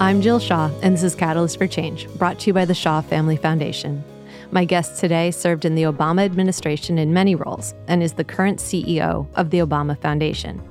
I'm 0.00 0.22
Jill 0.22 0.38
Shaw, 0.38 0.70
and 0.82 0.94
this 0.94 1.02
is 1.02 1.14
Catalyst 1.14 1.58
for 1.58 1.66
Change, 1.66 2.08
brought 2.14 2.38
to 2.38 2.46
you 2.46 2.54
by 2.54 2.64
the 2.64 2.72
Shaw 2.72 3.02
Family 3.02 3.36
Foundation. 3.36 4.02
My 4.50 4.64
guest 4.64 4.98
today 4.98 5.30
served 5.30 5.66
in 5.66 5.74
the 5.74 5.82
Obama 5.82 6.24
administration 6.24 6.96
in 6.96 7.12
many 7.12 7.34
roles 7.34 7.74
and 7.86 8.02
is 8.02 8.14
the 8.14 8.24
current 8.24 8.60
CEO 8.60 9.26
of 9.34 9.50
the 9.50 9.58
Obama 9.58 10.00
Foundation. 10.00 10.66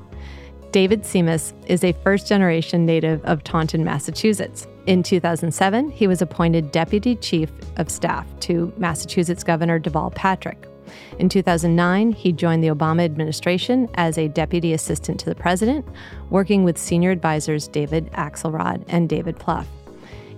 David 0.71 1.03
Simas 1.03 1.53
is 1.67 1.83
a 1.83 1.93
first 2.03 2.25
generation 2.27 2.87
native 2.87 3.23
of 3.23 3.43
Taunton, 3.43 3.83
Massachusetts. 3.83 4.65
In 4.87 5.03
2007, 5.03 5.91
he 5.91 6.07
was 6.07 6.23
appointed 6.23 6.71
Deputy 6.71 7.15
Chief 7.15 7.51
of 7.77 7.91
Staff 7.91 8.25
to 8.39 8.73
Massachusetts 8.77 9.43
Governor 9.43 9.79
Deval 9.79 10.11
Patrick. 10.15 10.68
In 11.17 11.29
2009, 11.29 12.11
he 12.11 12.31
joined 12.31 12.63
the 12.63 12.69
Obama 12.69 13.03
administration 13.03 13.89
as 13.95 14.17
a 14.17 14.27
deputy 14.27 14.73
assistant 14.73 15.19
to 15.19 15.25
the 15.25 15.35
president, 15.35 15.85
working 16.29 16.63
with 16.63 16.77
senior 16.77 17.11
advisors 17.11 17.67
David 17.67 18.11
Axelrod 18.13 18.83
and 18.87 19.09
David 19.09 19.37
Plouffe. 19.37 19.67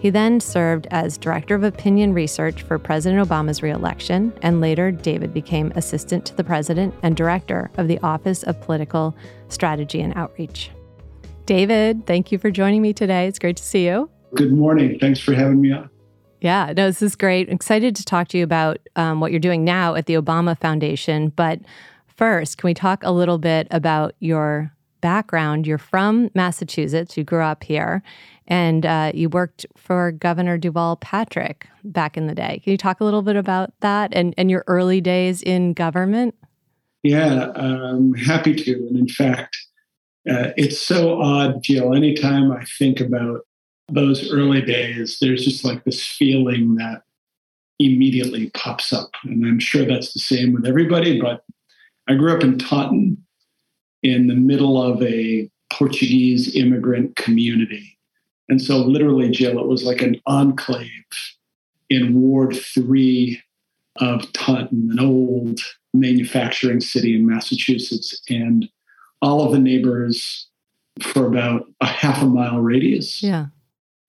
He 0.01 0.09
then 0.09 0.39
served 0.39 0.87
as 0.89 1.19
Director 1.19 1.53
of 1.53 1.63
Opinion 1.63 2.13
Research 2.13 2.63
for 2.63 2.79
President 2.79 3.27
Obama's 3.27 3.61
reelection, 3.61 4.33
and 4.41 4.59
later 4.59 4.89
David 4.89 5.31
became 5.31 5.71
Assistant 5.75 6.25
to 6.25 6.35
the 6.35 6.43
President 6.43 6.95
and 7.03 7.15
Director 7.15 7.69
of 7.77 7.87
the 7.87 7.99
Office 7.99 8.41
of 8.41 8.59
Political 8.61 9.15
Strategy 9.49 10.01
and 10.01 10.17
Outreach. 10.17 10.71
David, 11.45 12.07
thank 12.07 12.31
you 12.31 12.39
for 12.39 12.49
joining 12.49 12.81
me 12.81 12.93
today. 12.93 13.27
It's 13.27 13.37
great 13.37 13.57
to 13.57 13.63
see 13.63 13.85
you. 13.85 14.09
Good 14.33 14.53
morning. 14.53 14.97
Thanks 14.97 15.19
for 15.19 15.33
having 15.33 15.61
me 15.61 15.71
on. 15.71 15.90
Yeah, 16.41 16.73
no, 16.75 16.87
this 16.87 17.03
is 17.03 17.15
great. 17.15 17.49
excited 17.49 17.95
to 17.95 18.03
talk 18.03 18.27
to 18.29 18.37
you 18.37 18.43
about 18.43 18.79
um, 18.95 19.19
what 19.19 19.31
you're 19.31 19.39
doing 19.39 19.63
now 19.63 19.93
at 19.93 20.07
the 20.07 20.15
Obama 20.15 20.57
Foundation. 20.59 21.29
But 21.29 21.59
first, 22.07 22.57
can 22.57 22.67
we 22.67 22.73
talk 22.73 23.03
a 23.03 23.11
little 23.11 23.37
bit 23.37 23.67
about 23.69 24.15
your 24.19 24.73
background? 25.01 25.67
You're 25.67 25.77
from 25.77 26.31
Massachusetts, 26.33 27.15
you 27.15 27.23
grew 27.23 27.43
up 27.43 27.63
here, 27.63 28.01
and 28.47 28.87
uh, 28.87 29.11
you 29.13 29.29
worked 29.29 29.67
for 29.77 30.11
Governor 30.11 30.57
Deval 30.57 30.99
Patrick 30.99 31.67
back 31.83 32.17
in 32.17 32.25
the 32.25 32.35
day. 32.35 32.59
Can 32.63 32.71
you 32.71 32.77
talk 32.77 33.01
a 33.01 33.03
little 33.05 33.21
bit 33.21 33.35
about 33.35 33.73
that 33.81 34.11
and, 34.11 34.33
and 34.35 34.49
your 34.49 34.63
early 34.65 34.99
days 34.99 35.43
in 35.43 35.73
government? 35.73 36.33
Yeah, 37.03 37.51
I'm 37.53 38.15
happy 38.15 38.55
to. 38.55 38.73
And 38.73 38.97
in 38.97 39.07
fact, 39.07 39.55
uh, 40.29 40.51
it's 40.57 40.79
so 40.79 41.21
odd, 41.21 41.61
Jill. 41.63 41.93
Anytime 41.93 42.51
I 42.51 42.65
think 42.79 42.99
about 42.99 43.41
those 43.91 44.31
early 44.31 44.61
days, 44.61 45.17
there's 45.19 45.43
just 45.43 45.63
like 45.63 45.83
this 45.83 46.05
feeling 46.05 46.75
that 46.75 47.03
immediately 47.79 48.49
pops 48.51 48.93
up. 48.93 49.11
And 49.23 49.45
I'm 49.45 49.59
sure 49.59 49.85
that's 49.85 50.13
the 50.13 50.19
same 50.19 50.53
with 50.53 50.65
everybody, 50.65 51.19
but 51.19 51.43
I 52.07 52.15
grew 52.15 52.35
up 52.35 52.43
in 52.43 52.57
Taunton 52.57 53.17
in 54.03 54.27
the 54.27 54.35
middle 54.35 54.81
of 54.81 55.01
a 55.01 55.49
Portuguese 55.71 56.55
immigrant 56.55 57.15
community. 57.15 57.97
And 58.49 58.61
so, 58.61 58.77
literally, 58.79 59.29
Jill, 59.29 59.59
it 59.59 59.67
was 59.67 59.83
like 59.83 60.01
an 60.01 60.19
enclave 60.25 60.89
in 61.89 62.19
Ward 62.19 62.55
3 62.55 63.41
of 63.97 64.31
Taunton, 64.33 64.89
an 64.91 64.99
old 64.99 65.59
manufacturing 65.93 66.81
city 66.81 67.15
in 67.15 67.27
Massachusetts. 67.27 68.21
And 68.29 68.69
all 69.21 69.45
of 69.45 69.51
the 69.51 69.59
neighbors 69.59 70.47
for 71.01 71.25
about 71.25 71.65
a 71.79 71.85
half 71.85 72.21
a 72.21 72.25
mile 72.25 72.59
radius 72.59 73.23
yeah 73.23 73.45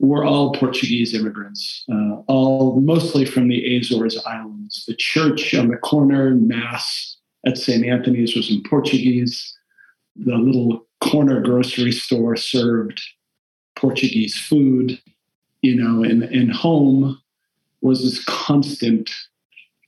were 0.03 0.25
all 0.25 0.53
Portuguese 0.53 1.15
immigrants, 1.15 1.85
uh, 1.91 2.17
all 2.27 2.81
mostly 2.81 3.25
from 3.25 3.49
the 3.49 3.77
Azores 3.77 4.21
Islands. 4.27 4.85
The 4.87 4.97
church 4.97 5.55
on 5.55 5.69
the 5.69 5.77
corner, 5.77 6.35
Mass 6.35 7.17
at 7.47 7.57
St. 7.57 7.87
Anthony's, 7.87 8.35
was 8.35 8.51
in 8.51 8.63
Portuguese. 8.65 9.57
The 10.17 10.35
little 10.35 10.87
corner 11.01 11.41
grocery 11.41 11.93
store 11.93 12.37
served 12.37 13.01
Portuguese 13.77 14.37
food, 14.37 15.01
you 15.63 15.77
know, 15.77 16.03
and, 16.03 16.25
and 16.25 16.53
home 16.53 17.21
was 17.81 18.03
this 18.03 18.25
constant 18.25 19.09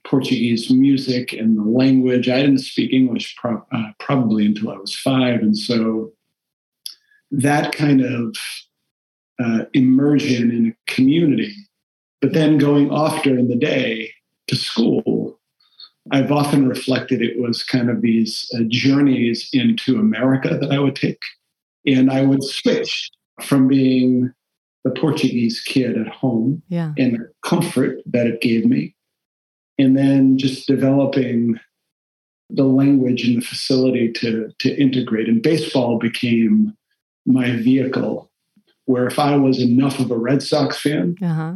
Portuguese 0.05 0.71
music 0.71 1.33
and 1.33 1.59
the 1.59 1.63
language. 1.63 2.29
I 2.29 2.41
didn't 2.41 2.59
speak 2.59 2.93
English 2.93 3.35
pro- 3.37 3.67
uh, 3.73 3.91
probably 3.99 4.47
until 4.47 4.71
I 4.71 4.77
was 4.77 4.95
five. 4.95 5.41
And 5.41 5.57
so 5.57 6.13
that 7.33 7.73
kind 7.73 8.01
of 8.01 8.37
uh, 9.43 9.65
immersion 9.73 10.51
in 10.51 10.69
a 10.69 10.93
community. 10.93 11.55
But 12.21 12.33
then 12.33 12.59
going 12.59 12.91
off 12.91 13.23
during 13.23 13.49
the 13.49 13.57
day 13.57 14.13
to 14.49 14.57
school, 14.57 15.39
I've 16.11 16.33
often 16.33 16.69
reflected 16.69 17.23
it 17.23 17.41
was 17.41 17.63
kind 17.63 17.91
of 17.91 18.03
these 18.03 18.51
uh, 18.55 18.61
journeys 18.69 19.49
into 19.53 19.99
America 19.99 20.57
that 20.59 20.71
I 20.71 20.79
would 20.79 20.97
take. 20.97 21.23
And 21.87 22.11
I 22.11 22.23
would 22.23 22.43
switch 22.43 23.11
from 23.43 23.69
being 23.69 24.33
the 24.85 24.91
Portuguese 24.91 25.61
kid 25.61 25.99
at 25.99 26.09
home 26.09 26.63
yeah. 26.69 26.93
and 26.99 27.15
the 27.15 27.31
comfort 27.43 27.99
that 28.07 28.27
it 28.27 28.41
gave 28.43 28.67
me, 28.67 28.95
and 29.79 29.97
then 29.97 30.37
just 30.39 30.67
developing 30.67 31.59
the 32.51 32.65
language 32.65 33.27
and 33.27 33.39
the 33.39 33.45
facility 33.45 34.13
to, 34.13 34.51
to 34.59 34.75
integrate. 34.81 35.29
And 35.29 35.43
baseball 35.43 35.99
became 35.99 36.77
my 37.27 37.57
vehicle 37.57 38.31
where 38.87 39.07
if 39.07 39.19
I 39.19 39.37
was 39.37 39.61
enough 39.61 39.99
of 39.99 40.11
a 40.11 40.17
Red 40.17 40.43
Sox 40.43 40.81
fan, 40.81 41.17
uh-huh. 41.23 41.55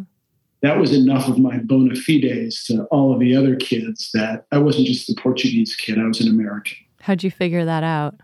that 0.62 0.78
was 0.78 0.92
enough 0.92 1.28
of 1.28 1.38
my 1.38 1.58
bona 1.58 1.94
fides 1.94 2.64
to 2.64 2.84
all 2.84 3.12
of 3.12 3.20
the 3.20 3.36
other 3.36 3.56
kids 3.56 4.10
that 4.14 4.46
I 4.52 4.58
wasn't 4.58 4.86
just 4.86 5.06
the 5.06 5.14
Portuguese 5.20 5.74
kid, 5.76 5.98
I 5.98 6.06
was 6.06 6.20
an 6.20 6.28
American. 6.28 6.76
How'd 7.00 7.22
you 7.22 7.30
figure 7.30 7.64
that 7.64 7.84
out? 7.84 8.16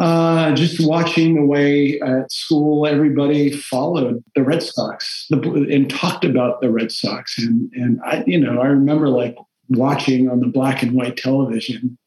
Uh, 0.00 0.54
just 0.54 0.86
watching 0.86 1.34
the 1.34 1.44
way 1.44 2.00
at 2.00 2.32
school 2.32 2.86
everybody 2.86 3.54
followed 3.54 4.24
the 4.34 4.42
Red 4.42 4.62
Sox 4.62 5.26
and 5.30 5.90
talked 5.90 6.24
about 6.24 6.62
the 6.62 6.70
Red 6.70 6.90
Sox, 6.90 7.36
and 7.36 7.70
and 7.74 8.00
I, 8.02 8.24
you 8.26 8.40
know, 8.40 8.62
I 8.62 8.68
remember 8.68 9.10
like 9.10 9.36
watching 9.68 10.30
on 10.30 10.40
the 10.40 10.46
black 10.46 10.82
and 10.82 10.92
white 10.92 11.18
television, 11.18 11.98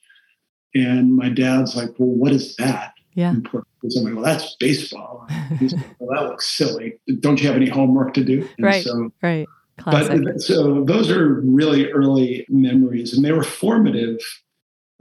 and 0.74 1.16
my 1.16 1.30
dad's 1.30 1.76
like, 1.76 1.90
"Well, 2.00 2.10
what 2.10 2.32
is 2.32 2.56
that?" 2.56 2.93
Yeah. 3.16 3.36
Well, 3.84 4.24
that's 4.24 4.56
baseball. 4.56 5.28
He's 5.60 5.74
like, 5.74 5.86
well, 6.00 6.20
that 6.20 6.30
looks 6.30 6.50
silly. 6.50 7.00
Don't 7.20 7.42
you 7.42 7.48
have 7.48 7.56
any 7.56 7.70
homework 7.70 8.14
to 8.16 8.24
do? 8.24 8.48
And 8.58 8.66
right. 8.66 8.84
So, 8.84 9.12
right. 9.22 9.48
Classic. 9.80 10.24
But 10.24 10.42
so 10.42 10.84
those 10.84 11.10
are 11.12 11.42
really 11.42 11.92
early 11.92 12.46
memories, 12.50 13.14
and 13.14 13.26
they 13.26 13.32
were 13.32 13.44
formative 13.44 14.20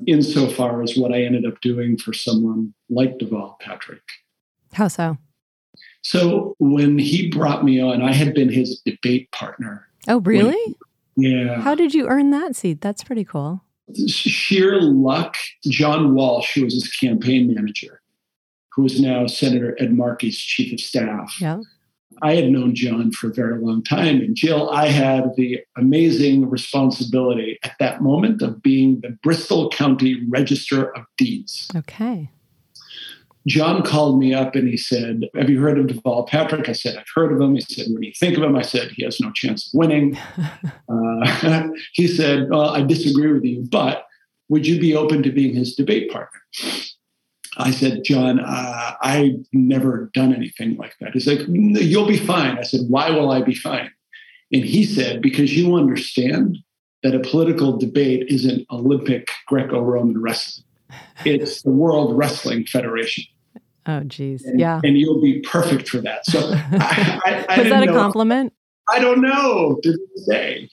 insofar 0.06 0.82
as 0.82 0.96
what 0.96 1.12
I 1.12 1.22
ended 1.22 1.46
up 1.46 1.60
doing 1.60 1.96
for 1.96 2.12
someone 2.12 2.74
like 2.90 3.18
Deval 3.18 3.58
Patrick. 3.60 4.02
How 4.72 4.88
so? 4.88 5.16
So 6.02 6.56
when 6.58 6.98
he 6.98 7.30
brought 7.30 7.64
me 7.64 7.80
on, 7.80 8.02
I 8.02 8.12
had 8.12 8.34
been 8.34 8.50
his 8.50 8.80
debate 8.80 9.30
partner. 9.30 9.86
Oh, 10.08 10.20
really? 10.20 10.76
When, 11.14 11.30
yeah. 11.30 11.60
How 11.60 11.74
did 11.74 11.94
you 11.94 12.08
earn 12.08 12.30
that 12.30 12.56
seat? 12.56 12.80
That's 12.80 13.04
pretty 13.04 13.24
cool. 13.24 13.62
Sheer 14.08 14.80
luck. 14.80 15.36
John 15.64 16.14
Walsh, 16.14 16.54
who 16.54 16.64
was 16.64 16.74
his 16.74 16.88
campaign 16.88 17.54
manager, 17.54 18.00
who 18.74 18.86
is 18.86 19.00
now 19.00 19.26
Senator 19.26 19.76
Ed 19.78 19.92
Markey's 19.92 20.38
chief 20.38 20.72
of 20.72 20.80
staff. 20.80 21.36
Yeah. 21.40 21.60
I 22.20 22.34
had 22.34 22.50
known 22.50 22.74
John 22.74 23.10
for 23.12 23.30
a 23.30 23.34
very 23.34 23.58
long 23.58 23.82
time. 23.82 24.20
And 24.20 24.36
Jill, 24.36 24.70
I 24.70 24.88
had 24.88 25.34
the 25.36 25.60
amazing 25.76 26.50
responsibility 26.50 27.58
at 27.64 27.72
that 27.80 28.02
moment 28.02 28.42
of 28.42 28.62
being 28.62 29.00
the 29.00 29.16
Bristol 29.22 29.70
County 29.70 30.22
Register 30.28 30.94
of 30.96 31.04
Deeds. 31.16 31.68
Okay. 31.74 32.30
John 33.46 33.82
called 33.82 34.20
me 34.20 34.34
up 34.34 34.54
and 34.54 34.68
he 34.68 34.76
said, 34.76 35.28
Have 35.34 35.50
you 35.50 35.60
heard 35.60 35.78
of 35.78 35.86
Deval 35.86 36.28
Patrick? 36.28 36.68
I 36.68 36.72
said, 36.72 36.96
I've 36.96 37.06
heard 37.12 37.32
of 37.32 37.40
him. 37.40 37.54
He 37.54 37.60
said, 37.62 37.86
What 37.90 38.00
do 38.00 38.06
you 38.06 38.12
think 38.18 38.36
of 38.36 38.44
him? 38.44 38.54
I 38.54 38.62
said, 38.62 38.92
He 38.92 39.04
has 39.04 39.18
no 39.18 39.32
chance 39.32 39.66
of 39.66 39.78
winning. 39.78 40.16
uh, 40.88 41.68
he 41.92 42.06
said, 42.06 42.50
Well, 42.50 42.70
I 42.70 42.82
disagree 42.82 43.32
with 43.32 43.44
you, 43.44 43.66
but 43.68 44.06
would 44.48 44.66
you 44.66 44.78
be 44.78 44.94
open 44.94 45.22
to 45.24 45.32
being 45.32 45.54
his 45.54 45.74
debate 45.74 46.10
partner? 46.10 46.40
I 47.58 47.70
said, 47.70 48.02
John, 48.04 48.40
uh, 48.40 48.94
I've 49.02 49.44
never 49.52 50.10
done 50.14 50.34
anything 50.34 50.76
like 50.76 50.96
that. 51.00 51.12
He's 51.12 51.26
like, 51.26 51.40
You'll 51.48 52.06
be 52.06 52.16
fine. 52.16 52.58
I 52.58 52.62
said, 52.62 52.82
Why 52.88 53.10
will 53.10 53.30
I 53.30 53.42
be 53.42 53.54
fine? 53.54 53.90
And 54.52 54.64
he 54.64 54.84
said, 54.84 55.22
Because 55.22 55.56
you 55.56 55.76
understand 55.76 56.58
that 57.02 57.14
a 57.14 57.20
political 57.20 57.76
debate 57.76 58.26
isn't 58.28 58.66
Olympic 58.70 59.28
Greco 59.46 59.80
Roman 59.80 60.20
wrestling, 60.20 60.64
it's 61.24 61.62
the 61.62 61.70
World 61.70 62.16
Wrestling 62.16 62.64
Federation. 62.64 63.24
Oh, 63.86 64.00
geez. 64.00 64.44
And, 64.44 64.60
yeah. 64.60 64.80
And 64.84 64.96
you'll 64.96 65.20
be 65.20 65.40
perfect 65.40 65.88
for 65.88 65.98
that. 65.98 66.24
So, 66.24 66.38
I, 66.54 67.20
I, 67.26 67.46
I 67.48 67.58
was 67.58 67.68
that 67.68 67.82
a 67.82 67.92
compliment? 67.92 68.52
I 68.88 69.00
don't 69.00 69.20
know 69.20 69.78
to 69.82 69.90
this 69.90 70.26
day. 70.26 70.70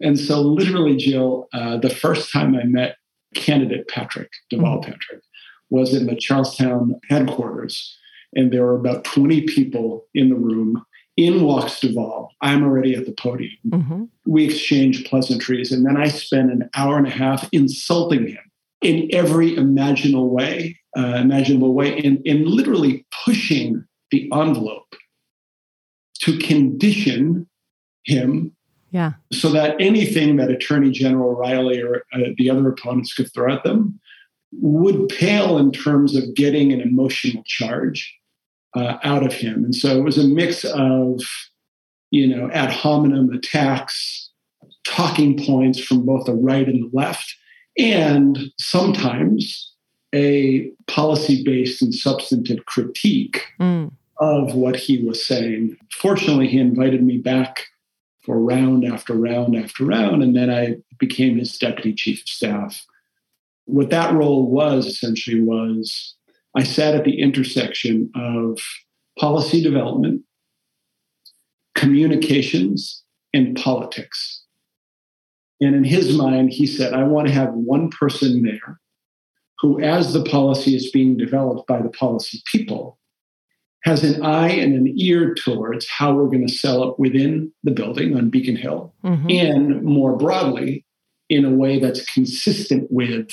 And 0.00 0.18
so, 0.18 0.40
literally, 0.40 0.96
Jill, 0.96 1.48
uh, 1.52 1.78
the 1.78 1.90
first 1.90 2.32
time 2.32 2.54
I 2.54 2.64
met 2.64 2.96
candidate 3.34 3.88
Patrick, 3.88 4.30
Deval 4.52 4.80
mm-hmm. 4.80 4.92
Patrick, 4.92 5.22
was 5.70 5.94
in 5.94 6.06
the 6.06 6.16
Charlestown 6.16 7.00
headquarters, 7.08 7.96
and 8.34 8.52
there 8.52 8.64
were 8.64 8.76
about 8.76 9.04
20 9.04 9.42
people 9.42 10.06
in 10.14 10.28
the 10.28 10.36
room. 10.36 10.84
In 11.16 11.44
walks 11.44 11.78
Deval. 11.78 12.30
I'm 12.40 12.64
already 12.64 12.96
at 12.96 13.06
the 13.06 13.12
podium. 13.12 13.52
Mm-hmm. 13.68 14.04
We 14.26 14.46
exchange 14.46 15.04
pleasantries, 15.04 15.70
and 15.70 15.86
then 15.86 15.96
I 15.96 16.08
spend 16.08 16.50
an 16.50 16.68
hour 16.74 16.98
and 16.98 17.06
a 17.06 17.10
half 17.10 17.48
insulting 17.52 18.26
him 18.26 18.50
in 18.82 19.08
every 19.12 19.56
imaginable 19.56 20.30
way, 20.30 20.78
uh, 20.96 21.14
imaginable 21.16 21.72
way, 21.72 21.96
and, 21.98 22.20
and 22.26 22.46
literally 22.46 23.06
pushing 23.24 23.84
the 24.10 24.28
envelope 24.32 24.94
to 26.20 26.38
condition 26.38 27.48
him 28.04 28.54
yeah. 28.90 29.12
so 29.32 29.50
that 29.50 29.76
anything 29.80 30.36
that 30.36 30.50
Attorney 30.50 30.90
General 30.90 31.34
Reilly 31.34 31.82
or 31.82 32.04
uh, 32.12 32.30
the 32.36 32.50
other 32.50 32.68
opponents 32.68 33.12
could 33.12 33.32
throw 33.32 33.52
at 33.52 33.64
them 33.64 34.00
would 34.60 35.08
pale 35.08 35.58
in 35.58 35.72
terms 35.72 36.14
of 36.16 36.34
getting 36.34 36.72
an 36.72 36.80
emotional 36.80 37.42
charge 37.46 38.14
uh, 38.74 38.98
out 39.02 39.24
of 39.24 39.32
him. 39.32 39.64
And 39.64 39.74
so 39.74 39.96
it 39.98 40.02
was 40.02 40.18
a 40.18 40.26
mix 40.26 40.64
of, 40.64 41.20
you 42.10 42.26
know, 42.26 42.50
ad 42.50 42.70
hominem 42.70 43.30
attacks, 43.30 44.30
talking 44.84 45.44
points 45.44 45.80
from 45.80 46.04
both 46.04 46.26
the 46.26 46.34
right 46.34 46.68
and 46.68 46.84
the 46.84 46.90
left, 46.92 47.34
and 47.78 48.38
sometimes 48.58 49.72
a 50.14 50.70
policy 50.86 51.42
based 51.44 51.82
and 51.82 51.94
substantive 51.94 52.64
critique 52.66 53.46
mm. 53.60 53.90
of 54.18 54.54
what 54.54 54.76
he 54.76 55.04
was 55.04 55.24
saying. 55.24 55.76
Fortunately, 55.90 56.46
he 56.46 56.58
invited 56.58 57.02
me 57.02 57.18
back 57.18 57.66
for 58.22 58.38
round 58.38 58.84
after 58.84 59.14
round 59.14 59.56
after 59.56 59.84
round, 59.84 60.22
and 60.22 60.34
then 60.36 60.50
I 60.50 60.76
became 60.98 61.36
his 61.36 61.58
deputy 61.58 61.92
chief 61.92 62.20
of 62.22 62.28
staff. 62.28 62.86
What 63.66 63.90
that 63.90 64.14
role 64.14 64.50
was 64.50 64.86
essentially 64.86 65.40
was 65.40 66.14
I 66.56 66.62
sat 66.62 66.94
at 66.94 67.04
the 67.04 67.20
intersection 67.20 68.10
of 68.14 68.60
policy 69.18 69.62
development, 69.62 70.22
communications, 71.74 73.02
and 73.32 73.56
politics. 73.56 74.42
And 75.60 75.74
in 75.74 75.84
his 75.84 76.16
mind, 76.16 76.50
he 76.50 76.66
said, 76.66 76.94
I 76.94 77.04
want 77.04 77.26
to 77.28 77.32
have 77.34 77.52
one 77.52 77.90
person 77.90 78.42
there 78.42 78.80
who, 79.60 79.80
as 79.80 80.12
the 80.12 80.24
policy 80.24 80.76
is 80.76 80.90
being 80.90 81.16
developed 81.16 81.66
by 81.66 81.80
the 81.80 81.88
policy 81.88 82.42
people, 82.50 82.98
has 83.84 84.02
an 84.02 84.22
eye 84.24 84.50
and 84.50 84.74
an 84.74 84.92
ear 84.96 85.34
towards 85.34 85.88
how 85.88 86.14
we're 86.14 86.26
going 86.26 86.46
to 86.46 86.52
sell 86.52 86.88
it 86.88 86.98
within 86.98 87.52
the 87.64 87.70
building 87.70 88.16
on 88.16 88.30
Beacon 88.30 88.56
Hill 88.56 88.94
mm-hmm. 89.04 89.30
and 89.30 89.82
more 89.82 90.16
broadly 90.16 90.84
in 91.28 91.44
a 91.44 91.50
way 91.50 91.78
that's 91.78 92.04
consistent 92.12 92.90
with 92.90 93.28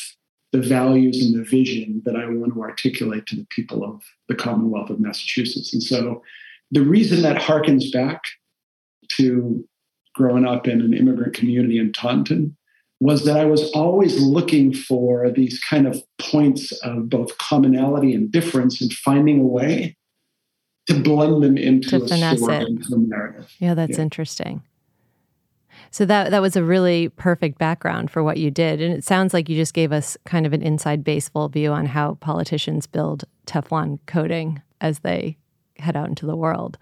the 0.52 0.62
values 0.62 1.26
and 1.26 1.40
the 1.40 1.44
vision 1.44 2.02
that 2.06 2.16
I 2.16 2.26
want 2.28 2.54
to 2.54 2.62
articulate 2.62 3.26
to 3.28 3.36
the 3.36 3.48
people 3.50 3.84
of 3.84 4.04
the 4.28 4.36
Commonwealth 4.36 4.90
of 4.90 5.00
Massachusetts. 5.00 5.74
And 5.74 5.82
so 5.82 6.24
the 6.72 6.82
reason 6.82 7.22
that 7.22 7.42
harkens 7.42 7.92
back 7.92 8.22
to 9.18 9.66
growing 10.14 10.46
up 10.46 10.68
in 10.68 10.82
an 10.82 10.94
immigrant 10.94 11.34
community 11.34 11.80
in 11.80 11.94
Taunton 11.94 12.58
was 13.00 13.26
that 13.26 13.38
I 13.38 13.46
was 13.46 13.72
always 13.72 14.22
looking 14.22 14.74
for 14.74 15.32
these 15.32 15.60
kind 15.60 15.88
of 15.88 16.04
points 16.20 16.72
of 16.84 17.10
both 17.10 17.38
commonality 17.40 18.14
and 18.14 18.32
difference 18.32 18.80
and 18.80 18.94
finding 18.94 19.40
a 19.40 19.46
way 19.46 19.98
to 20.88 21.02
blend 21.02 21.42
them 21.42 21.58
into 21.58 22.00
to 22.00 22.14
a 22.14 22.38
story, 22.38 22.58
into 22.58 23.00
narrative. 23.00 23.52
Yeah, 23.60 23.74
that's 23.74 23.98
yeah. 23.98 24.04
interesting. 24.04 24.62
So 25.92 26.06
that 26.06 26.32
that 26.32 26.42
was 26.42 26.56
a 26.56 26.64
really 26.64 27.10
perfect 27.10 27.58
background 27.58 28.10
for 28.10 28.24
what 28.24 28.38
you 28.38 28.50
did, 28.50 28.82
and 28.82 28.94
it 28.94 29.04
sounds 29.04 29.34
like 29.34 29.50
you 29.50 29.58
just 29.58 29.74
gave 29.74 29.92
us 29.92 30.18
kind 30.26 30.46
of 30.46 30.54
an 30.54 30.62
inside 30.62 31.04
baseball 31.04 31.50
view 31.50 31.72
on 31.74 31.86
how 31.86 32.16
politicians 32.16 32.88
build 32.88 33.26
Teflon 33.46 34.00
coating 34.06 34.62
as 34.80 35.00
they 35.00 35.38
head 35.78 35.98
out 35.98 36.08
into 36.08 36.26
the 36.26 36.36
world. 36.36 36.78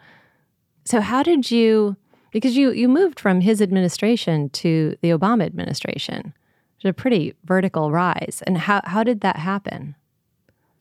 So 0.85 1.01
how 1.01 1.23
did 1.23 1.49
you? 1.49 1.97
Because 2.31 2.55
you 2.55 2.69
you 2.71 2.87
moved 2.87 3.19
from 3.19 3.41
his 3.41 3.63
administration 3.63 4.49
to 4.51 4.95
the 5.01 5.09
Obama 5.09 5.43
administration, 5.43 6.31
it's 6.75 6.85
a 6.85 6.93
pretty 6.93 7.33
vertical 7.45 7.91
rise. 7.91 8.43
And 8.45 8.59
how 8.59 8.81
how 8.83 9.03
did 9.03 9.21
that 9.21 9.37
happen? 9.37 9.95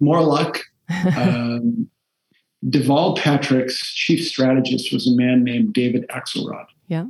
More 0.01 0.23
luck. 0.23 0.61
um, 1.17 1.89
Deval 2.67 3.17
Patrick's 3.17 3.95
chief 3.95 4.27
strategist 4.27 4.93
was 4.93 5.07
a 5.07 5.13
man 5.13 5.45
named 5.45 5.73
David 5.73 6.05
Axelrod. 6.11 6.67
Yeah 6.89 7.07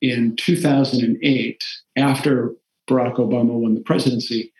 in 0.00 0.36
2008, 0.36 1.64
after 1.96 2.54
Barack 2.88 3.16
Obama 3.16 3.52
won 3.52 3.74
the 3.74 3.80
presidency, 3.80 4.52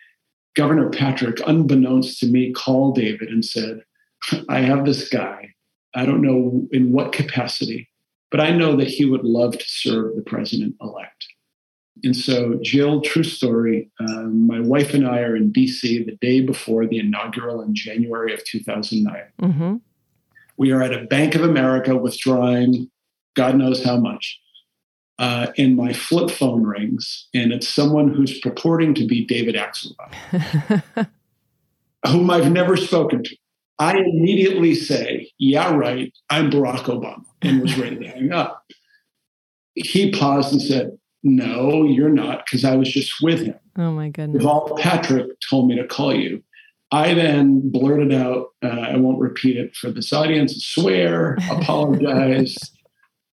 Governor 0.55 0.89
Patrick, 0.89 1.39
unbeknownst 1.45 2.19
to 2.19 2.27
me, 2.27 2.51
called 2.51 2.95
David 2.95 3.29
and 3.29 3.43
said, 3.43 3.83
I 4.49 4.59
have 4.59 4.85
this 4.85 5.09
guy. 5.09 5.53
I 5.93 6.05
don't 6.05 6.21
know 6.21 6.67
in 6.71 6.91
what 6.91 7.11
capacity, 7.11 7.89
but 8.29 8.39
I 8.39 8.51
know 8.51 8.75
that 8.75 8.87
he 8.87 9.05
would 9.05 9.23
love 9.23 9.57
to 9.57 9.65
serve 9.67 10.15
the 10.15 10.21
president 10.21 10.75
elect. 10.81 11.27
And 12.03 12.15
so, 12.15 12.57
Jill, 12.61 13.01
true 13.01 13.23
story, 13.23 13.91
um, 13.99 14.47
my 14.47 14.59
wife 14.59 14.93
and 14.93 15.05
I 15.05 15.19
are 15.19 15.35
in 15.35 15.51
DC 15.51 16.05
the 16.05 16.17
day 16.21 16.39
before 16.39 16.87
the 16.87 16.99
inaugural 16.99 17.61
in 17.61 17.75
January 17.75 18.33
of 18.33 18.43
2009. 18.45 19.21
Mm-hmm. 19.41 19.75
We 20.57 20.71
are 20.71 20.81
at 20.81 20.93
a 20.93 21.05
Bank 21.05 21.35
of 21.35 21.43
America 21.43 21.95
withdrawing 21.95 22.89
God 23.35 23.55
knows 23.55 23.83
how 23.83 23.97
much 23.97 24.39
uh, 25.21 25.51
and 25.55 25.75
my 25.75 25.93
flip 25.93 26.31
phone 26.31 26.63
rings, 26.63 27.27
and 27.31 27.53
it's 27.53 27.69
someone 27.69 28.11
who's 28.11 28.39
purporting 28.39 28.95
to 28.95 29.05
be 29.05 29.23
David 29.23 29.53
Axelrod, 29.53 30.83
whom 32.07 32.31
I've 32.31 32.51
never 32.51 32.75
spoken 32.75 33.23
to. 33.23 33.35
I 33.77 33.97
immediately 33.97 34.73
say, 34.73 35.31
Yeah, 35.37 35.75
right, 35.75 36.11
I'm 36.31 36.49
Barack 36.49 36.85
Obama, 36.85 37.23
and 37.43 37.61
was 37.61 37.77
ready 37.77 37.97
to 37.97 38.07
hang 38.07 38.31
up. 38.31 38.65
He 39.75 40.11
paused 40.11 40.53
and 40.53 40.61
said, 40.61 40.97
No, 41.21 41.83
you're 41.83 42.09
not, 42.09 42.43
because 42.47 42.65
I 42.65 42.75
was 42.75 42.91
just 42.91 43.21
with 43.21 43.41
him. 43.41 43.59
Oh 43.77 43.91
my 43.91 44.09
goodness. 44.09 44.43
Deval 44.43 44.75
Patrick 44.79 45.27
told 45.47 45.67
me 45.67 45.75
to 45.75 45.85
call 45.85 46.15
you. 46.15 46.43
I 46.91 47.13
then 47.13 47.69
blurted 47.69 48.11
out, 48.11 48.47
uh, 48.63 48.67
I 48.67 48.97
won't 48.97 49.19
repeat 49.19 49.55
it 49.55 49.75
for 49.75 49.91
this 49.91 50.11
audience, 50.11 50.65
swear, 50.65 51.37
apologize 51.51 52.57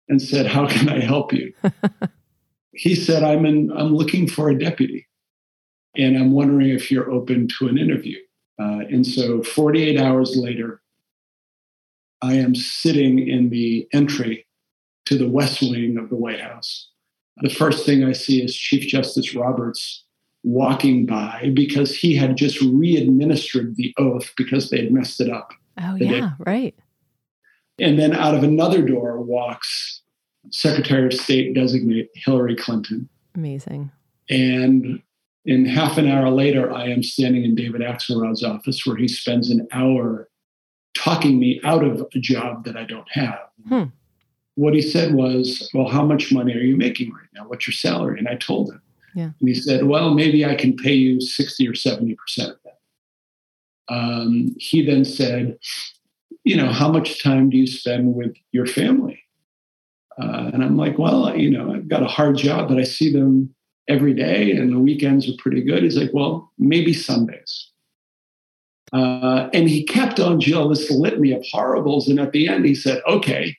and 0.08 0.20
said, 0.20 0.46
How 0.46 0.66
can 0.66 0.88
I 0.88 1.00
help 1.00 1.32
you? 1.32 1.52
he 2.72 2.94
said, 2.94 3.22
I'm, 3.22 3.44
in, 3.46 3.70
I'm 3.76 3.94
looking 3.94 4.28
for 4.28 4.48
a 4.48 4.58
deputy, 4.58 5.06
and 5.96 6.16
I'm 6.16 6.32
wondering 6.32 6.70
if 6.70 6.90
you're 6.90 7.10
open 7.10 7.48
to 7.58 7.68
an 7.68 7.78
interview. 7.78 8.18
Uh, 8.58 8.80
and 8.90 9.06
so 9.06 9.42
48 9.42 10.00
hours 10.00 10.36
later, 10.36 10.80
I 12.22 12.34
am 12.34 12.54
sitting 12.54 13.18
in 13.18 13.50
the 13.50 13.86
entry 13.92 14.46
to 15.06 15.18
the 15.18 15.28
west 15.28 15.60
wing 15.62 15.98
of 15.98 16.08
the 16.08 16.16
White 16.16 16.40
House. 16.40 16.90
The 17.42 17.50
first 17.50 17.84
thing 17.84 18.02
I 18.02 18.12
see 18.12 18.42
is 18.42 18.56
Chief 18.56 18.88
Justice 18.88 19.34
Roberts 19.34 20.04
walking 20.42 21.04
by 21.04 21.50
because 21.54 21.94
he 21.94 22.16
had 22.16 22.36
just 22.36 22.60
re-administered 22.62 23.76
the 23.76 23.92
oath 23.98 24.32
because 24.36 24.70
they 24.70 24.78
had 24.78 24.92
messed 24.92 25.20
it 25.20 25.30
up. 25.30 25.52
Oh, 25.78 25.96
yeah, 25.96 26.20
day. 26.20 26.26
right. 26.38 26.74
And 27.78 27.98
then 27.98 28.14
out 28.14 28.34
of 28.34 28.42
another 28.42 28.80
door 28.80 29.20
walks 29.20 29.95
Secretary 30.50 31.06
of 31.06 31.14
State 31.14 31.54
designate 31.54 32.10
Hillary 32.14 32.56
Clinton. 32.56 33.08
Amazing. 33.34 33.90
And 34.28 35.02
in 35.44 35.64
half 35.64 35.98
an 35.98 36.08
hour 36.08 36.30
later, 36.30 36.72
I 36.72 36.88
am 36.88 37.02
standing 37.02 37.44
in 37.44 37.54
David 37.54 37.80
Axelrod's 37.80 38.42
office 38.42 38.84
where 38.84 38.96
he 38.96 39.08
spends 39.08 39.50
an 39.50 39.66
hour 39.72 40.28
talking 40.96 41.38
me 41.38 41.60
out 41.62 41.84
of 41.84 42.06
a 42.14 42.18
job 42.18 42.64
that 42.64 42.76
I 42.76 42.84
don't 42.84 43.10
have. 43.12 43.38
Hmm. 43.68 43.84
What 44.56 44.74
he 44.74 44.80
said 44.80 45.14
was, 45.14 45.70
Well, 45.74 45.88
how 45.88 46.04
much 46.04 46.32
money 46.32 46.54
are 46.54 46.60
you 46.60 46.76
making 46.76 47.12
right 47.12 47.28
now? 47.34 47.46
What's 47.46 47.66
your 47.66 47.74
salary? 47.74 48.18
And 48.18 48.28
I 48.28 48.36
told 48.36 48.70
him. 48.70 48.82
Yeah. 49.14 49.30
And 49.38 49.48
he 49.48 49.54
said, 49.54 49.84
Well, 49.84 50.14
maybe 50.14 50.44
I 50.44 50.54
can 50.54 50.76
pay 50.76 50.94
you 50.94 51.20
60 51.20 51.68
or 51.68 51.72
70% 51.72 52.16
of 52.38 52.56
that. 52.64 52.78
Um, 53.88 54.56
he 54.58 54.84
then 54.84 55.04
said, 55.04 55.58
You 56.44 56.56
know, 56.56 56.72
how 56.72 56.90
much 56.90 57.22
time 57.22 57.50
do 57.50 57.56
you 57.56 57.66
spend 57.66 58.14
with 58.14 58.34
your 58.52 58.66
family? 58.66 59.22
Uh, 60.20 60.50
and 60.52 60.64
I'm 60.64 60.76
like, 60.76 60.98
well, 60.98 61.36
you 61.36 61.50
know, 61.50 61.74
I've 61.74 61.88
got 61.88 62.02
a 62.02 62.06
hard 62.08 62.36
job, 62.36 62.68
but 62.68 62.78
I 62.78 62.84
see 62.84 63.12
them 63.12 63.54
every 63.88 64.14
day 64.14 64.52
and 64.52 64.72
the 64.72 64.78
weekends 64.78 65.28
are 65.28 65.36
pretty 65.38 65.62
good. 65.62 65.82
He's 65.82 65.96
like, 65.96 66.10
well, 66.12 66.52
maybe 66.58 66.92
Sundays. 66.92 67.70
Uh, 68.92 69.48
and 69.52 69.68
he 69.68 69.84
kept 69.84 70.20
on 70.20 70.40
Jill 70.40 70.68
this 70.68 70.90
litany 70.90 71.32
of 71.32 71.44
horribles. 71.50 72.08
And 72.08 72.20
at 72.20 72.32
the 72.32 72.48
end, 72.48 72.64
he 72.64 72.74
said, 72.74 73.02
okay, 73.08 73.56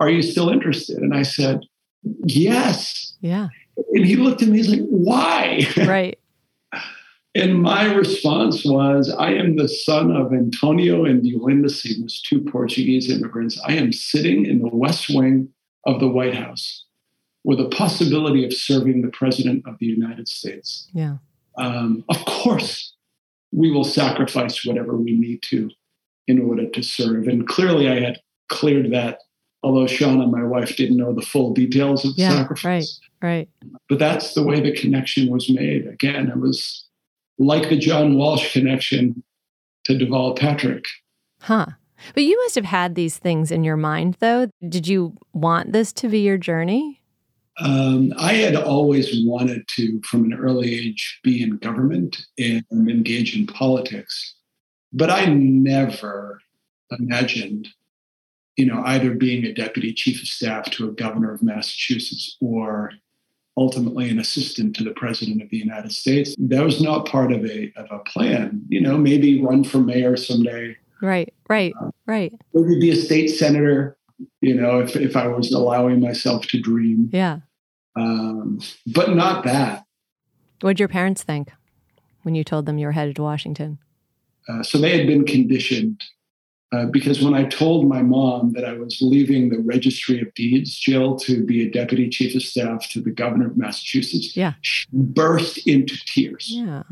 are 0.00 0.10
you 0.10 0.22
still 0.22 0.50
interested? 0.50 0.98
And 0.98 1.14
I 1.14 1.22
said, 1.22 1.60
yes. 2.26 3.14
Yeah. 3.20 3.48
And 3.92 4.04
he 4.04 4.16
looked 4.16 4.42
at 4.42 4.48
me, 4.48 4.58
he's 4.58 4.68
like, 4.68 4.86
why? 4.88 5.66
Right. 5.76 6.18
and 7.34 7.60
my 7.60 7.92
response 7.94 8.64
was, 8.64 9.10
I 9.10 9.32
am 9.32 9.56
the 9.56 9.68
son 9.68 10.14
of 10.14 10.32
Antonio 10.32 11.04
and 11.04 11.22
Deolinda 11.22 11.66
Simas, 11.66 12.20
two 12.20 12.40
Portuguese 12.42 13.10
immigrants. 13.10 13.60
I 13.66 13.74
am 13.74 13.92
sitting 13.92 14.44
in 14.44 14.60
the 14.60 14.68
West 14.68 15.08
Wing 15.08 15.48
of 15.86 16.00
the 16.00 16.08
White 16.08 16.34
House 16.34 16.84
or 17.44 17.56
the 17.56 17.68
possibility 17.68 18.44
of 18.44 18.52
serving 18.52 19.02
the 19.02 19.10
President 19.10 19.62
of 19.66 19.78
the 19.78 19.86
United 19.86 20.28
States. 20.28 20.88
Yeah. 20.94 21.18
Um, 21.58 22.04
of 22.08 22.24
course, 22.24 22.94
we 23.52 23.70
will 23.70 23.84
sacrifice 23.84 24.64
whatever 24.64 24.96
we 24.96 25.12
need 25.12 25.42
to 25.42 25.70
in 26.26 26.40
order 26.40 26.68
to 26.68 26.82
serve. 26.82 27.28
And 27.28 27.46
clearly, 27.46 27.88
I 27.88 28.00
had 28.00 28.20
cleared 28.48 28.92
that, 28.92 29.20
although 29.62 29.84
Shauna, 29.84 30.30
my 30.30 30.42
wife, 30.42 30.76
didn't 30.76 30.96
know 30.96 31.12
the 31.12 31.22
full 31.22 31.52
details 31.52 32.04
of 32.04 32.16
the 32.16 32.22
yeah, 32.22 32.30
sacrifice. 32.30 32.98
Right, 33.22 33.28
right. 33.28 33.48
But 33.88 33.98
that's 33.98 34.34
the 34.34 34.42
way 34.42 34.60
the 34.60 34.74
connection 34.74 35.30
was 35.30 35.50
made. 35.50 35.86
Again, 35.86 36.28
it 36.28 36.38
was 36.38 36.86
like 37.38 37.68
the 37.68 37.76
John 37.78 38.14
Walsh 38.16 38.52
connection 38.52 39.22
to 39.84 39.92
Deval 39.92 40.36
Patrick. 40.36 40.86
Huh. 41.40 41.66
But 42.12 42.24
you 42.24 42.36
must 42.42 42.54
have 42.56 42.64
had 42.64 42.94
these 42.94 43.16
things 43.16 43.50
in 43.50 43.64
your 43.64 43.76
mind, 43.76 44.16
though. 44.20 44.50
Did 44.68 44.86
you 44.86 45.16
want 45.32 45.72
this 45.72 45.92
to 45.94 46.08
be 46.08 46.20
your 46.20 46.38
journey? 46.38 47.00
Um, 47.60 48.12
I 48.18 48.34
had 48.34 48.56
always 48.56 49.24
wanted 49.24 49.66
to, 49.68 50.00
from 50.02 50.24
an 50.24 50.34
early 50.34 50.74
age, 50.74 51.20
be 51.22 51.42
in 51.42 51.56
government 51.58 52.26
and 52.38 52.64
engage 52.72 53.36
in 53.36 53.46
politics, 53.46 54.34
but 54.92 55.08
I 55.08 55.26
never 55.26 56.40
imagined, 56.98 57.68
you 58.56 58.66
know, 58.66 58.82
either 58.84 59.14
being 59.14 59.44
a 59.44 59.54
deputy 59.54 59.92
chief 59.92 60.20
of 60.20 60.28
staff 60.28 60.70
to 60.72 60.88
a 60.88 60.92
governor 60.92 61.32
of 61.32 61.42
Massachusetts 61.42 62.36
or 62.40 62.92
ultimately 63.56 64.10
an 64.10 64.18
assistant 64.18 64.74
to 64.76 64.82
the 64.82 64.90
president 64.92 65.40
of 65.40 65.48
the 65.50 65.56
United 65.56 65.92
States. 65.92 66.34
That 66.38 66.64
was 66.64 66.80
not 66.80 67.06
part 67.06 67.32
of 67.32 67.44
a 67.44 67.72
of 67.76 67.86
a 67.90 68.00
plan. 68.00 68.62
You 68.68 68.80
know, 68.80 68.98
maybe 68.98 69.40
run 69.40 69.62
for 69.62 69.78
mayor 69.78 70.16
someday. 70.16 70.76
Right, 71.00 71.32
right, 71.48 71.72
uh, 71.80 71.90
right. 72.06 72.32
Maybe 72.52 72.80
be 72.80 72.90
a 72.90 72.96
state 72.96 73.28
senator 73.28 73.96
you 74.40 74.54
know, 74.54 74.80
if, 74.80 74.96
if 74.96 75.16
I 75.16 75.26
was 75.26 75.52
allowing 75.52 76.00
myself 76.00 76.46
to 76.48 76.60
dream. 76.60 77.10
Yeah. 77.12 77.40
Um, 77.96 78.60
but 78.86 79.14
not 79.14 79.44
that. 79.44 79.84
What'd 80.60 80.78
your 80.78 80.88
parents 80.88 81.22
think 81.22 81.52
when 82.22 82.34
you 82.34 82.44
told 82.44 82.66
them 82.66 82.78
you 82.78 82.86
were 82.86 82.92
headed 82.92 83.16
to 83.16 83.22
Washington? 83.22 83.78
Uh, 84.48 84.62
so 84.62 84.78
they 84.78 84.96
had 84.96 85.06
been 85.06 85.24
conditioned 85.24 86.02
uh, 86.72 86.86
because 86.86 87.22
when 87.22 87.34
I 87.34 87.44
told 87.44 87.88
my 87.88 88.02
mom 88.02 88.52
that 88.52 88.64
I 88.64 88.72
was 88.72 88.98
leaving 89.00 89.48
the 89.48 89.60
Registry 89.60 90.20
of 90.20 90.32
Deeds, 90.34 90.76
Jill, 90.76 91.16
to 91.20 91.44
be 91.44 91.66
a 91.66 91.70
deputy 91.70 92.08
chief 92.08 92.34
of 92.34 92.42
staff 92.42 92.88
to 92.90 93.00
the 93.00 93.10
governor 93.10 93.46
of 93.46 93.56
Massachusetts, 93.56 94.36
yeah. 94.36 94.54
she 94.60 94.86
burst 94.92 95.66
into 95.66 95.96
tears. 96.04 96.50
Yeah. 96.50 96.82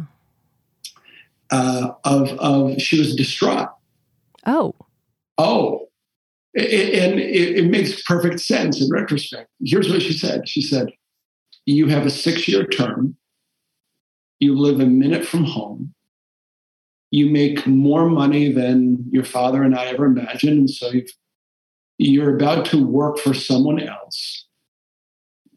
Uh, 1.50 1.92
of 2.04 2.30
of 2.38 2.80
she 2.80 2.98
was 2.98 3.14
distraught. 3.14 3.68
Oh. 4.46 4.74
Oh, 5.38 5.88
and 6.54 7.18
it, 7.18 7.70
makes 7.70 8.02
perfect 8.02 8.40
sense 8.40 8.82
in 8.82 8.90
retrospect. 8.90 9.48
Here's 9.64 9.88
what 9.88 10.02
she 10.02 10.12
said 10.12 10.48
She 10.48 10.60
said, 10.60 10.88
You 11.64 11.88
have 11.88 12.04
a 12.04 12.10
six 12.10 12.46
year 12.46 12.66
term, 12.66 13.16
you 14.38 14.58
live 14.58 14.80
a 14.80 14.86
minute 14.86 15.24
from 15.24 15.44
home, 15.44 15.94
you 17.10 17.30
make 17.30 17.66
more 17.66 18.08
money 18.08 18.52
than 18.52 19.04
your 19.10 19.24
father 19.24 19.62
and 19.62 19.74
I 19.74 19.86
ever 19.86 20.04
imagined. 20.04 20.58
And 20.58 20.70
so 20.70 20.92
you're 21.98 22.36
about 22.36 22.66
to 22.66 22.84
work 22.84 23.18
for 23.18 23.32
someone 23.32 23.80
else. 23.80 24.46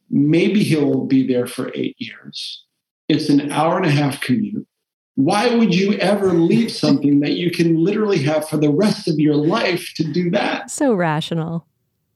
Maybe 0.09 0.63
he'll 0.63 1.05
be 1.05 1.27
there 1.27 1.47
for 1.47 1.71
eight 1.73 1.95
years. 1.97 2.63
It's 3.09 3.29
an 3.29 3.51
hour 3.51 3.77
and 3.77 3.85
a 3.85 3.91
half 3.91 4.21
commute 4.21 4.67
why 5.15 5.55
would 5.55 5.73
you 5.73 5.93
ever 5.93 6.33
leave 6.33 6.71
something 6.71 7.21
that 7.21 7.31
you 7.31 7.49
can 7.49 7.83
literally 7.83 8.21
have 8.23 8.47
for 8.47 8.57
the 8.57 8.71
rest 8.71 9.07
of 9.07 9.17
your 9.17 9.35
life 9.35 9.93
to 9.95 10.03
do 10.03 10.29
that? 10.31 10.69
So 10.69 10.93
rational. 10.93 11.65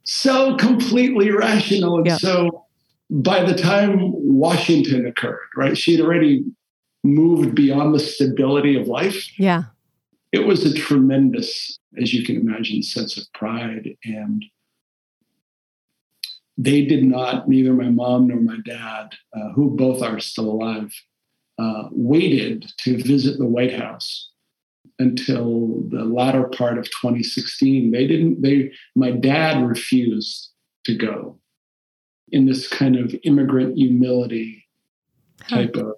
So 0.03 0.57
completely 0.57 1.31
rational. 1.31 1.97
And 1.97 2.07
yep. 2.07 2.19
so 2.19 2.65
by 3.09 3.43
the 3.43 3.55
time 3.55 3.97
Washington 4.01 5.05
occurred, 5.05 5.47
right, 5.55 5.77
she 5.77 5.93
had 5.93 6.01
already 6.01 6.43
moved 7.03 7.55
beyond 7.55 7.95
the 7.95 7.99
stability 7.99 8.79
of 8.79 8.87
life. 8.87 9.29
Yeah. 9.39 9.63
It 10.31 10.45
was 10.45 10.65
a 10.65 10.73
tremendous, 10.73 11.79
as 11.99 12.13
you 12.13 12.25
can 12.25 12.35
imagine, 12.35 12.83
sense 12.83 13.17
of 13.17 13.23
pride. 13.33 13.95
And 14.03 14.43
they 16.57 16.83
did 16.83 17.05
not, 17.05 17.47
neither 17.47 17.73
my 17.73 17.89
mom 17.89 18.27
nor 18.27 18.41
my 18.41 18.57
dad, 18.65 19.15
uh, 19.33 19.53
who 19.53 19.75
both 19.77 20.03
are 20.03 20.19
still 20.19 20.51
alive, 20.51 20.93
uh, 21.59 21.89
waited 21.91 22.71
to 22.79 23.01
visit 23.03 23.37
the 23.37 23.45
White 23.45 23.73
House 23.73 24.31
until 24.97 25.83
the 25.89 26.05
latter 26.05 26.43
part 26.43 26.77
of 26.77 26.85
2016. 26.85 27.91
They 27.91 28.07
didn't, 28.07 28.41
they, 28.41 28.71
my 28.95 29.11
dad 29.11 29.65
refused 29.65 30.49
to 30.85 30.95
go 30.95 31.39
in 32.31 32.45
this 32.45 32.67
kind 32.67 32.95
of 32.95 33.13
immigrant 33.23 33.77
humility 33.77 34.67
type 35.49 35.75
huh. 35.75 35.87
of 35.87 35.95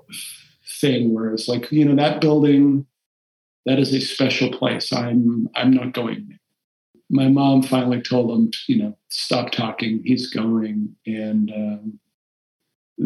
thing 0.79 1.13
where 1.13 1.33
it's 1.33 1.47
like, 1.47 1.71
you 1.71 1.85
know, 1.85 1.95
that 1.95 2.21
building, 2.21 2.85
that 3.65 3.79
is 3.79 3.93
a 3.93 3.99
special 3.99 4.51
place. 4.51 4.91
I'm, 4.91 5.47
I'm 5.55 5.71
not 5.71 5.93
going. 5.93 6.39
My 7.09 7.27
mom 7.27 7.61
finally 7.61 8.01
told 8.01 8.31
him, 8.31 8.51
to, 8.51 8.57
you 8.67 8.81
know, 8.81 8.97
stop 9.09 9.51
talking. 9.51 10.01
He's 10.05 10.29
going. 10.29 10.95
And 11.05 11.51
um, 11.51 11.99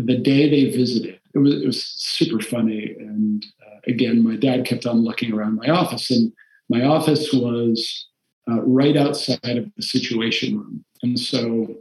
the 0.03 0.17
day 0.17 0.49
they 0.49 0.75
visited, 0.75 1.19
it 1.33 1.39
was, 1.39 1.53
it 1.53 1.65
was 1.65 1.85
super 1.85 2.41
funny. 2.41 2.95
And 2.99 3.45
uh, 3.65 3.79
again, 3.87 4.23
my 4.23 4.35
dad 4.35 4.65
kept 4.65 4.85
on 4.85 5.03
looking 5.03 5.33
around 5.33 5.55
my 5.55 5.69
office, 5.69 6.11
and 6.11 6.33
my 6.69 6.83
office 6.83 7.31
was 7.31 8.07
uh, 8.49 8.61
right 8.61 8.97
outside 8.97 9.57
of 9.57 9.71
the 9.75 9.81
Situation 9.81 10.59
Room. 10.59 10.83
And 11.01 11.19
so, 11.19 11.75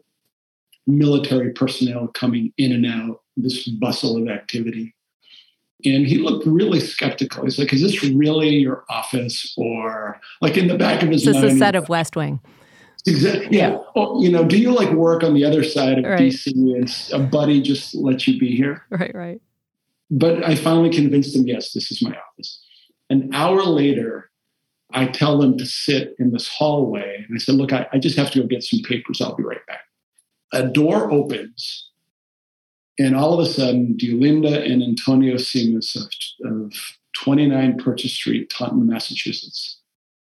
military 0.87 1.52
personnel 1.52 2.09
coming 2.09 2.52
in 2.56 2.73
and 2.73 2.87
out, 2.87 3.23
this 3.37 3.66
bustle 3.66 4.16
of 4.16 4.28
activity. 4.28 4.94
And 5.85 6.06
he 6.06 6.18
looked 6.18 6.47
really 6.47 6.80
skeptical. 6.80 7.44
He's 7.44 7.59
like, 7.59 7.73
Is 7.73 7.83
this 7.83 8.02
really 8.04 8.50
your 8.50 8.85
office? 8.88 9.54
Or 9.56 10.21
like 10.40 10.56
in 10.56 10.68
the 10.68 10.78
back 10.78 11.02
of 11.02 11.09
his 11.09 11.25
This 11.25 11.37
is 11.37 11.54
a 11.54 11.59
set 11.59 11.75
of 11.75 11.88
West 11.88 12.16
Wing. 12.16 12.40
Exactly. 13.06 13.58
Yeah. 13.58 13.78
Oh, 13.94 14.23
you 14.23 14.30
know, 14.30 14.44
do 14.44 14.58
you 14.58 14.73
like 14.73 14.90
work 14.90 15.23
on 15.23 15.34
the 15.34 15.44
other 15.44 15.62
side 15.62 15.99
of 15.99 16.04
right. 16.04 16.20
DC 16.20 16.46
and 16.46 16.90
a 17.12 17.18
buddy 17.26 17.61
just 17.61 17.94
lets 17.94 18.26
you 18.26 18.38
be 18.38 18.56
here? 18.56 18.82
Right, 18.90 19.14
right. 19.14 19.40
But 20.11 20.44
I 20.44 20.54
finally 20.54 20.90
convinced 20.90 21.34
them, 21.34 21.46
yes, 21.46 21.73
this 21.73 21.90
is 21.90 22.02
my 22.02 22.16
office. 22.16 22.62
An 23.11 23.30
hour 23.34 23.62
later, 23.62 24.30
I 24.92 25.06
tell 25.06 25.38
them 25.38 25.58
to 25.58 25.66
sit 25.66 26.14
in 26.18 26.32
this 26.32 26.49
hallway. 26.49 27.25
And 27.28 27.37
I 27.37 27.38
said, 27.38 27.56
look, 27.56 27.73
I, 27.73 27.87
I 27.92 27.99
just 27.99 28.16
have 28.16 28.30
to 28.32 28.40
go 28.40 28.46
get 28.46 28.62
some 28.62 28.80
papers. 28.80 29.20
I'll 29.20 29.34
be 29.34 29.42
right 29.42 29.64
back. 29.66 29.84
A 30.52 30.66
door 30.66 31.11
opens. 31.11 31.90
And 32.99 33.16
all 33.16 33.34
of 33.34 33.44
a 33.44 33.50
sudden, 33.50 33.96
Deolinda 34.00 34.70
and 34.70 34.82
Antonio 34.82 35.34
Simas 35.34 35.96
of, 35.96 36.11
of 36.50 36.73
29 37.16 37.78
Purchase 37.78 38.12
Street, 38.12 38.50
Taunton, 38.50 38.87
Massachusetts, 38.87 39.80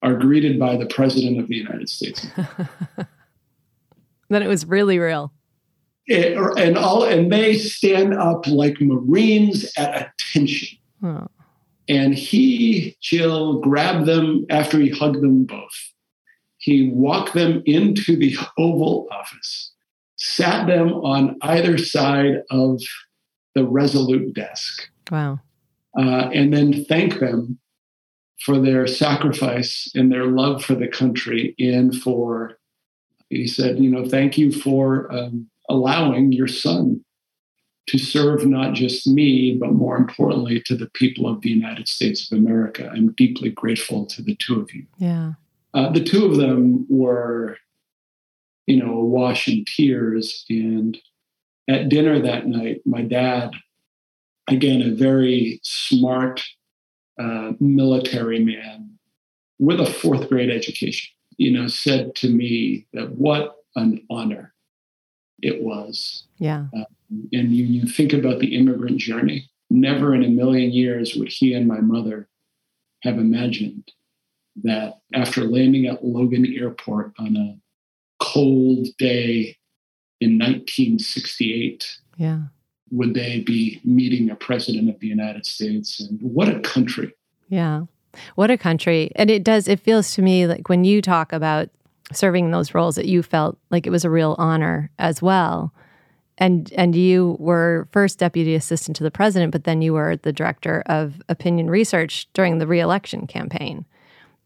are 0.02 0.14
greeted 0.14 0.58
by 0.58 0.76
the 0.76 0.86
President 0.86 1.40
of 1.40 1.48
the 1.48 1.56
United 1.56 1.88
States. 1.88 2.26
then 4.28 4.42
it 4.42 4.48
was 4.48 4.66
really 4.66 4.98
real. 4.98 5.32
It, 6.06 6.36
and 6.58 6.78
all 6.78 7.04
and 7.04 7.32
they 7.32 7.58
stand 7.58 8.14
up 8.14 8.46
like 8.46 8.80
Marines 8.80 9.72
at 9.76 10.12
attention. 10.12 10.78
Huh. 11.02 11.26
And 11.88 12.14
he, 12.14 12.96
Jill, 13.00 13.60
grabbed 13.60 14.06
them 14.06 14.44
after 14.50 14.78
he 14.78 14.88
hugged 14.88 15.22
them 15.22 15.44
both. 15.44 15.92
He 16.58 16.90
walked 16.90 17.34
them 17.34 17.62
into 17.64 18.16
the 18.16 18.36
Oval 18.58 19.08
Office, 19.12 19.72
sat 20.16 20.66
them 20.66 20.92
on 20.94 21.36
either 21.42 21.78
side 21.78 22.42
of 22.50 22.80
the 23.54 23.64
Resolute 23.64 24.34
desk. 24.34 24.88
Wow. 25.10 25.40
Uh, 25.98 26.28
and 26.32 26.52
then 26.52 26.84
thanked 26.84 27.20
them 27.20 27.58
for 28.44 28.58
their 28.60 28.86
sacrifice 28.86 29.90
and 29.94 30.12
their 30.12 30.26
love 30.26 30.64
for 30.64 30.74
the 30.74 30.88
country 30.88 31.54
and 31.58 31.94
for 31.94 32.58
he 33.30 33.46
said 33.46 33.78
you 33.78 33.90
know 33.90 34.06
thank 34.06 34.36
you 34.36 34.52
for 34.52 35.12
um, 35.12 35.48
allowing 35.68 36.32
your 36.32 36.48
son 36.48 37.02
to 37.86 37.98
serve 37.98 38.44
not 38.44 38.74
just 38.74 39.06
me 39.06 39.56
but 39.58 39.72
more 39.72 39.96
importantly 39.96 40.60
to 40.60 40.76
the 40.76 40.90
people 40.90 41.28
of 41.28 41.40
the 41.40 41.50
united 41.50 41.88
states 41.88 42.30
of 42.30 42.38
america. 42.38 42.90
I'm 42.92 43.12
deeply 43.12 43.50
grateful 43.50 44.06
to 44.06 44.22
the 44.22 44.36
two 44.36 44.60
of 44.60 44.72
you. 44.74 44.86
Yeah. 44.98 45.32
Uh, 45.74 45.90
the 45.90 46.02
two 46.02 46.24
of 46.24 46.36
them 46.36 46.86
were 46.88 47.58
you 48.66 48.76
know 48.76 48.92
awash 48.92 49.48
in 49.48 49.64
tears. 49.64 50.44
And 50.48 50.98
at 51.68 51.88
dinner 51.88 52.20
that 52.20 52.46
night 52.46 52.82
my 52.84 53.02
dad 53.02 53.50
again 54.48 54.82
a 54.82 54.94
very 54.94 55.60
smart 55.62 56.42
uh, 57.18 57.52
military 57.60 58.44
man 58.44 58.98
with 59.58 59.80
a 59.80 59.86
fourth 59.86 60.28
grade 60.28 60.50
education, 60.50 61.10
you 61.38 61.50
know, 61.50 61.66
said 61.66 62.14
to 62.16 62.28
me 62.28 62.86
that 62.92 63.12
what 63.12 63.56
an 63.74 64.04
honor 64.10 64.54
it 65.42 65.62
was. 65.62 66.24
Yeah. 66.38 66.66
Um, 66.74 66.86
and 67.32 67.52
you, 67.52 67.64
you 67.64 67.86
think 67.86 68.12
about 68.12 68.40
the 68.40 68.56
immigrant 68.56 68.98
journey. 68.98 69.48
Never 69.70 70.14
in 70.14 70.24
a 70.24 70.28
million 70.28 70.72
years 70.72 71.14
would 71.16 71.28
he 71.28 71.54
and 71.54 71.66
my 71.66 71.80
mother 71.80 72.28
have 73.02 73.18
imagined 73.18 73.90
that 74.62 75.00
after 75.14 75.44
landing 75.44 75.86
at 75.86 76.04
Logan 76.04 76.46
Airport 76.58 77.12
on 77.18 77.36
a 77.36 77.58
cold 78.22 78.86
day 78.98 79.56
in 80.20 80.38
1968, 80.38 81.98
yeah 82.16 82.40
would 82.90 83.14
they 83.14 83.40
be 83.40 83.80
meeting 83.84 84.30
a 84.30 84.36
president 84.36 84.88
of 84.88 85.00
the 85.00 85.06
United 85.06 85.44
States? 85.46 86.00
And 86.00 86.20
what 86.20 86.48
a 86.48 86.60
country. 86.60 87.12
Yeah. 87.48 87.82
What 88.34 88.50
a 88.50 88.56
country. 88.56 89.10
And 89.16 89.30
it 89.30 89.44
does, 89.44 89.68
it 89.68 89.80
feels 89.80 90.14
to 90.14 90.22
me 90.22 90.46
like 90.46 90.68
when 90.68 90.84
you 90.84 91.02
talk 91.02 91.32
about 91.32 91.68
serving 92.12 92.50
those 92.50 92.74
roles 92.74 92.94
that 92.96 93.06
you 93.06 93.22
felt 93.22 93.58
like 93.70 93.86
it 93.86 93.90
was 93.90 94.04
a 94.04 94.10
real 94.10 94.36
honor 94.38 94.90
as 94.98 95.20
well. 95.20 95.72
And 96.38 96.70
and 96.74 96.94
you 96.94 97.36
were 97.38 97.88
first 97.92 98.18
deputy 98.18 98.54
assistant 98.54 98.96
to 98.98 99.02
the 99.02 99.10
president, 99.10 99.52
but 99.52 99.64
then 99.64 99.80
you 99.80 99.94
were 99.94 100.16
the 100.16 100.34
director 100.34 100.82
of 100.84 101.22
opinion 101.30 101.70
research 101.70 102.28
during 102.34 102.58
the 102.58 102.66
reelection 102.66 103.26
campaign. 103.26 103.86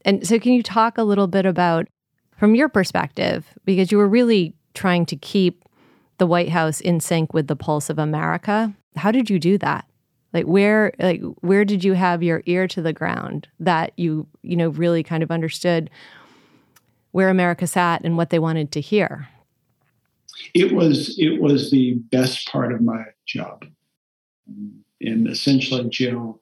And 0.04 0.26
so, 0.26 0.38
can 0.38 0.52
you 0.52 0.62
talk 0.62 0.99
a 0.99 1.02
little 1.02 1.26
bit 1.26 1.47
about, 1.47 1.88
from 2.37 2.54
your 2.54 2.68
perspective, 2.68 3.47
because 3.64 3.90
you 3.90 3.99
were 3.99 4.09
really 4.09 4.54
trying 4.75 5.04
to 5.06 5.16
keep 5.16 5.64
the 6.20 6.26
White 6.26 6.50
House 6.50 6.80
in 6.80 7.00
sync 7.00 7.34
with 7.34 7.48
the 7.48 7.56
pulse 7.56 7.90
of 7.90 7.98
America? 7.98 8.72
How 8.94 9.10
did 9.10 9.30
you 9.30 9.40
do 9.40 9.58
that? 9.58 9.86
Like 10.32 10.44
where 10.44 10.92
like 11.00 11.22
where 11.40 11.64
did 11.64 11.82
you 11.82 11.94
have 11.94 12.22
your 12.22 12.42
ear 12.46 12.68
to 12.68 12.82
the 12.82 12.92
ground 12.92 13.48
that 13.58 13.92
you 13.96 14.28
you 14.42 14.54
know 14.54 14.68
really 14.68 15.02
kind 15.02 15.24
of 15.24 15.32
understood 15.32 15.90
where 17.10 17.30
America 17.30 17.66
sat 17.66 18.02
and 18.04 18.16
what 18.16 18.30
they 18.30 18.38
wanted 18.38 18.70
to 18.72 18.80
hear? 18.80 19.28
It 20.54 20.72
was 20.72 21.18
it 21.18 21.40
was 21.40 21.70
the 21.70 21.94
best 22.12 22.46
part 22.48 22.72
of 22.72 22.80
my 22.80 23.06
job. 23.26 23.64
And 25.00 25.26
essentially, 25.26 25.88
Jill, 25.88 26.40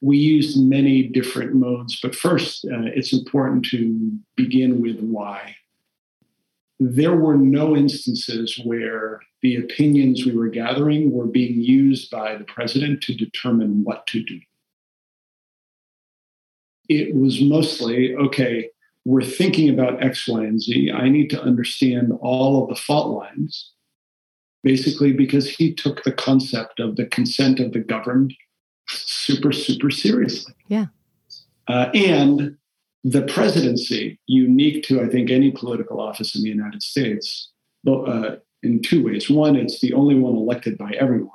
we 0.00 0.16
used 0.16 0.58
many 0.58 1.02
different 1.02 1.54
modes, 1.54 2.00
but 2.02 2.14
first, 2.14 2.64
uh, 2.64 2.88
it's 2.94 3.12
important 3.12 3.66
to 3.66 4.18
begin 4.34 4.80
with 4.80 4.98
why. 5.00 5.56
There 6.82 7.14
were 7.14 7.36
no 7.36 7.76
instances 7.76 8.58
where 8.64 9.20
the 9.42 9.56
opinions 9.56 10.24
we 10.24 10.34
were 10.34 10.48
gathering 10.48 11.12
were 11.12 11.26
being 11.26 11.60
used 11.60 12.10
by 12.10 12.36
the 12.36 12.44
president 12.44 13.02
to 13.02 13.14
determine 13.14 13.84
what 13.84 14.06
to 14.08 14.24
do. 14.24 14.40
It 16.88 17.14
was 17.14 17.42
mostly 17.42 18.16
okay, 18.16 18.70
we're 19.04 19.22
thinking 19.22 19.68
about 19.68 20.02
X, 20.02 20.26
Y, 20.26 20.42
and 20.42 20.60
Z. 20.60 20.90
I 20.90 21.10
need 21.10 21.28
to 21.30 21.42
understand 21.42 22.12
all 22.20 22.62
of 22.62 22.70
the 22.70 22.80
fault 22.80 23.16
lines, 23.16 23.72
basically 24.62 25.12
because 25.12 25.48
he 25.48 25.74
took 25.74 26.02
the 26.02 26.12
concept 26.12 26.80
of 26.80 26.96
the 26.96 27.06
consent 27.06 27.60
of 27.60 27.72
the 27.72 27.80
governed 27.80 28.34
super, 28.88 29.52
super 29.52 29.90
seriously. 29.90 30.54
Yeah. 30.68 30.86
Uh, 31.68 31.90
and 31.94 32.56
the 33.04 33.22
presidency, 33.22 34.18
unique 34.26 34.84
to, 34.84 35.00
I 35.00 35.08
think, 35.08 35.30
any 35.30 35.50
political 35.50 36.00
office 36.00 36.34
in 36.34 36.42
the 36.42 36.48
United 36.48 36.82
States, 36.82 37.50
uh, 37.88 38.36
in 38.62 38.82
two 38.82 39.02
ways. 39.04 39.30
One, 39.30 39.56
it's 39.56 39.80
the 39.80 39.94
only 39.94 40.14
one 40.14 40.36
elected 40.36 40.76
by 40.76 40.92
everyone. 40.98 41.30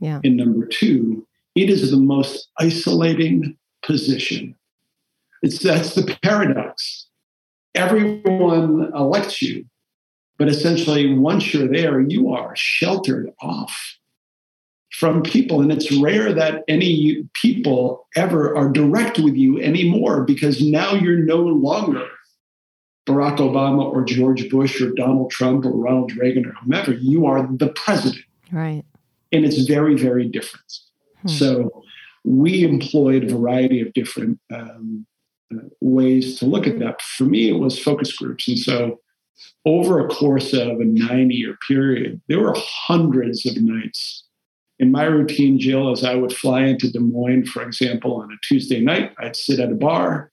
Yeah. 0.00 0.20
And 0.22 0.36
number 0.36 0.66
two, 0.66 1.26
it 1.54 1.68
is 1.70 1.90
the 1.90 1.96
most 1.96 2.48
isolating 2.58 3.56
position. 3.82 4.54
It's 5.42 5.58
that's 5.58 5.94
the 5.94 6.16
paradox. 6.22 7.06
Everyone 7.74 8.92
elects 8.94 9.42
you, 9.42 9.64
but 10.38 10.48
essentially, 10.48 11.14
once 11.14 11.52
you're 11.52 11.68
there, 11.68 12.00
you 12.00 12.32
are 12.32 12.54
sheltered 12.54 13.32
off 13.40 13.97
from 14.98 15.22
people. 15.22 15.60
And 15.60 15.70
it's 15.70 15.92
rare 15.96 16.32
that 16.32 16.64
any 16.66 17.28
people 17.34 18.08
ever 18.16 18.56
are 18.56 18.68
direct 18.68 19.18
with 19.20 19.34
you 19.34 19.60
anymore 19.60 20.24
because 20.24 20.60
now 20.60 20.94
you're 20.94 21.18
no 21.18 21.36
longer 21.36 22.04
Barack 23.06 23.36
Obama 23.36 23.84
or 23.84 24.04
George 24.04 24.50
Bush 24.50 24.80
or 24.80 24.90
Donald 24.90 25.30
Trump 25.30 25.64
or 25.64 25.70
Ronald 25.70 26.16
Reagan 26.16 26.46
or 26.46 26.52
whomever. 26.52 26.92
You 26.92 27.26
are 27.26 27.48
the 27.48 27.68
president. 27.68 28.24
Right. 28.50 28.84
And 29.30 29.44
it's 29.44 29.62
very, 29.66 29.94
very 29.94 30.26
different. 30.26 30.80
Hmm. 31.22 31.28
So 31.28 31.84
we 32.24 32.64
employed 32.64 33.24
a 33.24 33.28
variety 33.28 33.80
of 33.80 33.92
different 33.92 34.40
um, 34.52 35.06
uh, 35.54 35.60
ways 35.80 36.40
to 36.40 36.46
look 36.46 36.66
at 36.66 36.80
that. 36.80 37.00
For 37.02 37.24
me, 37.24 37.48
it 37.48 37.58
was 37.60 37.78
focus 37.78 38.16
groups. 38.16 38.48
And 38.48 38.58
so 38.58 38.98
over 39.64 40.04
a 40.04 40.08
course 40.08 40.52
of 40.52 40.80
a 40.80 40.84
nine 40.84 41.30
year 41.30 41.56
period, 41.68 42.20
there 42.28 42.40
were 42.40 42.56
hundreds 42.56 43.46
of 43.46 43.56
nights. 43.62 44.24
In 44.78 44.92
my 44.92 45.04
routine, 45.04 45.58
Jill, 45.58 45.90
as 45.90 46.04
I 46.04 46.14
would 46.14 46.32
fly 46.32 46.62
into 46.62 46.90
Des 46.90 47.00
Moines, 47.00 47.46
for 47.46 47.62
example, 47.62 48.14
on 48.16 48.30
a 48.30 48.36
Tuesday 48.46 48.80
night, 48.80 49.12
I'd 49.18 49.34
sit 49.34 49.58
at 49.58 49.72
a 49.72 49.74
bar 49.74 50.30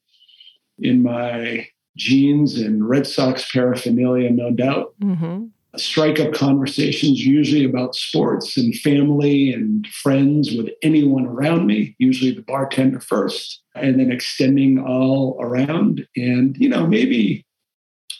in 0.77 1.01
my 1.01 1.67
jeans 1.97 2.59
and 2.59 2.87
Red 2.87 3.07
Sox 3.07 3.49
paraphernalia, 3.51 4.29
no 4.29 4.51
doubt. 4.51 4.93
Mm-hmm. 5.01 5.45
Strike 5.77 6.19
up 6.19 6.33
conversations, 6.33 7.25
usually 7.25 7.65
about 7.65 7.95
sports 7.95 8.55
and 8.55 8.73
family 8.75 9.51
and 9.51 9.85
friends 9.87 10.55
with 10.55 10.69
anyone 10.81 11.25
around 11.25 11.65
me, 11.65 11.95
usually 11.97 12.31
the 12.31 12.43
bartender 12.43 12.99
first, 12.99 13.61
and 13.75 13.99
then 13.99 14.11
extending 14.11 14.79
all 14.79 15.37
around. 15.41 16.07
And, 16.15 16.55
you 16.57 16.69
know, 16.69 16.87
maybe 16.87 17.45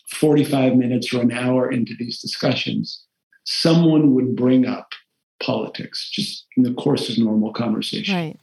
45 0.09 0.75
minutes 0.75 1.13
or 1.13 1.21
an 1.21 1.31
hour 1.31 1.71
into 1.71 1.93
these 1.97 2.19
discussions, 2.19 3.05
someone 3.45 4.13
would 4.15 4.35
bring 4.35 4.65
up 4.65 4.91
politics 5.41 6.09
just 6.09 6.45
in 6.57 6.63
the 6.63 6.73
course 6.73 7.09
of 7.09 7.17
normal 7.17 7.53
conversation. 7.53 8.15
Right 8.15 8.39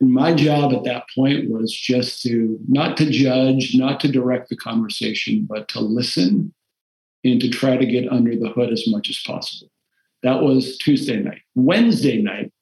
And 0.00 0.12
my 0.12 0.34
job 0.34 0.72
at 0.72 0.84
that 0.84 1.04
point 1.14 1.50
was 1.50 1.72
just 1.72 2.22
to 2.22 2.58
not 2.68 2.96
to 2.98 3.10
judge, 3.10 3.74
not 3.74 4.00
to 4.00 4.08
direct 4.08 4.48
the 4.48 4.56
conversation, 4.56 5.46
but 5.48 5.68
to 5.68 5.80
listen 5.80 6.52
and 7.24 7.40
to 7.40 7.48
try 7.48 7.76
to 7.76 7.86
get 7.86 8.10
under 8.10 8.36
the 8.36 8.48
hood 8.48 8.72
as 8.72 8.84
much 8.88 9.08
as 9.08 9.20
possible. 9.24 9.70
That 10.22 10.42
was 10.42 10.78
Tuesday 10.78 11.16
night. 11.16 11.42
Wednesday 11.54 12.20
night, 12.22 12.52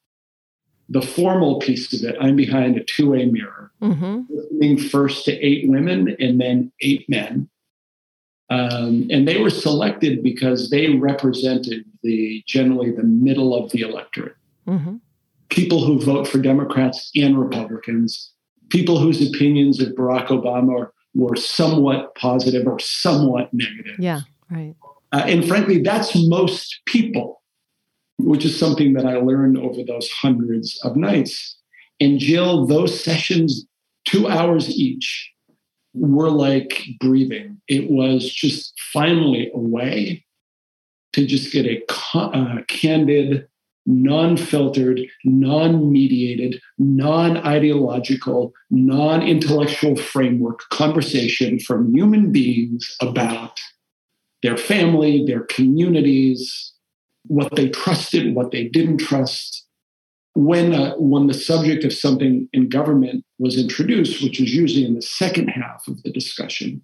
the 0.88 1.02
formal 1.02 1.60
piece 1.60 1.92
of 1.92 2.08
it, 2.08 2.16
I'm 2.20 2.36
behind 2.36 2.76
a 2.76 2.84
two 2.84 3.10
way 3.10 3.26
mirror, 3.26 3.70
mm-hmm. 3.80 4.22
listening 4.28 4.78
first 4.78 5.24
to 5.26 5.32
eight 5.32 5.68
women 5.68 6.16
and 6.18 6.40
then 6.40 6.72
eight 6.80 7.08
men. 7.08 7.48
Um, 8.50 9.06
and 9.10 9.28
they 9.28 9.40
were 9.40 9.50
selected 9.50 10.22
because 10.22 10.70
they 10.70 10.96
represented 10.96 11.84
the 12.02 12.42
generally 12.46 12.90
the 12.90 13.04
middle 13.04 13.54
of 13.54 13.70
the 13.70 13.82
electorate. 13.82 14.34
Mm-hmm 14.66 14.96
people 15.50 15.84
who 15.84 16.00
vote 16.00 16.26
for 16.26 16.38
Democrats 16.38 17.10
and 17.14 17.38
Republicans, 17.38 18.32
people 18.70 18.98
whose 18.98 19.20
opinions 19.28 19.80
of 19.80 19.88
Barack 19.90 20.28
Obama 20.28 20.88
were 21.14 21.36
somewhat 21.36 22.14
positive 22.14 22.66
or 22.66 22.78
somewhat 22.78 23.52
negative. 23.52 23.96
Yeah, 23.98 24.20
right. 24.50 24.74
Uh, 25.12 25.24
and 25.26 25.46
frankly, 25.46 25.82
that's 25.82 26.16
most 26.28 26.80
people, 26.86 27.42
which 28.18 28.44
is 28.44 28.58
something 28.58 28.92
that 28.94 29.04
I 29.04 29.16
learned 29.16 29.58
over 29.58 29.82
those 29.82 30.08
hundreds 30.08 30.80
of 30.84 30.96
nights. 30.96 31.58
And 32.00 32.18
Jill, 32.20 32.66
those 32.66 33.02
sessions, 33.02 33.66
two 34.04 34.28
hours 34.28 34.70
each, 34.70 35.32
were 35.94 36.30
like 36.30 36.84
breathing. 36.98 37.60
It 37.68 37.90
was 37.90 38.30
just 38.32 38.78
finally 38.92 39.50
a 39.54 39.58
way 39.58 40.24
to 41.12 41.26
just 41.26 41.52
get 41.52 41.66
a 41.66 41.82
uh, 42.14 42.62
candid 42.68 43.46
non 43.86 44.36
filtered, 44.36 45.00
non 45.24 45.90
mediated, 45.90 46.60
non 46.78 47.38
ideological, 47.38 48.52
non 48.70 49.22
intellectual 49.22 49.96
framework 49.96 50.60
conversation 50.70 51.58
from 51.58 51.94
human 51.94 52.30
beings 52.30 52.96
about 53.00 53.58
their 54.42 54.56
family, 54.56 55.24
their 55.26 55.44
communities, 55.44 56.72
what 57.26 57.54
they 57.56 57.68
trusted, 57.68 58.34
what 58.34 58.50
they 58.50 58.68
didn't 58.68 58.98
trust. 58.98 59.66
When, 60.34 60.72
uh, 60.74 60.94
when 60.96 61.26
the 61.26 61.34
subject 61.34 61.84
of 61.84 61.92
something 61.92 62.48
in 62.52 62.68
government 62.68 63.24
was 63.38 63.58
introduced, 63.58 64.22
which 64.22 64.38
was 64.38 64.54
usually 64.54 64.84
in 64.84 64.94
the 64.94 65.02
second 65.02 65.48
half 65.48 65.86
of 65.88 66.02
the 66.02 66.12
discussion, 66.12 66.82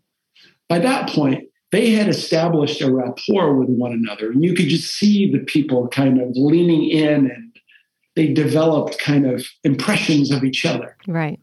by 0.68 0.80
that 0.80 1.08
point, 1.08 1.44
they 1.72 1.90
had 1.90 2.08
established 2.08 2.80
a 2.80 2.92
rapport 2.92 3.54
with 3.54 3.68
one 3.68 3.92
another. 3.92 4.30
And 4.30 4.44
you 4.44 4.54
could 4.54 4.68
just 4.68 4.94
see 4.94 5.30
the 5.30 5.40
people 5.40 5.88
kind 5.88 6.20
of 6.20 6.30
leaning 6.34 6.88
in 6.88 7.30
and 7.30 7.56
they 8.14 8.32
developed 8.32 8.98
kind 8.98 9.26
of 9.26 9.46
impressions 9.62 10.30
of 10.30 10.42
each 10.42 10.64
other. 10.64 10.96
Right. 11.06 11.38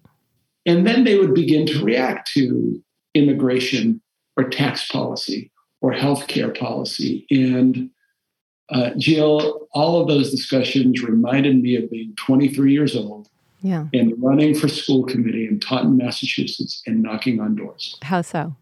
And 0.66 0.88
then 0.88 1.04
they 1.04 1.18
would 1.18 1.34
begin 1.34 1.66
to 1.68 1.84
react 1.84 2.32
to 2.34 2.82
immigration 3.14 4.02
or 4.38 4.50
tax 4.50 4.90
policy 4.90 5.52
or 5.82 5.94
healthcare 5.94 6.58
policy. 6.58 7.28
And 7.30 7.90
uh, 8.70 8.92
Jill, 8.98 9.68
all 9.74 10.02
of 10.02 10.08
those 10.08 10.32
discussions 10.32 11.04
reminded 11.04 11.62
me 11.62 11.76
of 11.76 11.90
being 11.90 12.14
23 12.16 12.72
years 12.72 12.96
old 12.96 13.30
yeah. 13.62 13.88
and 13.94 14.14
running 14.22 14.56
for 14.56 14.68
school 14.68 15.04
committee 15.04 15.48
in 15.48 15.60
Taunton, 15.60 15.98
Massachusetts, 15.98 16.82
and 16.86 17.02
knocking 17.02 17.40
on 17.40 17.56
doors. 17.56 17.98
How 18.02 18.22
so? 18.22 18.56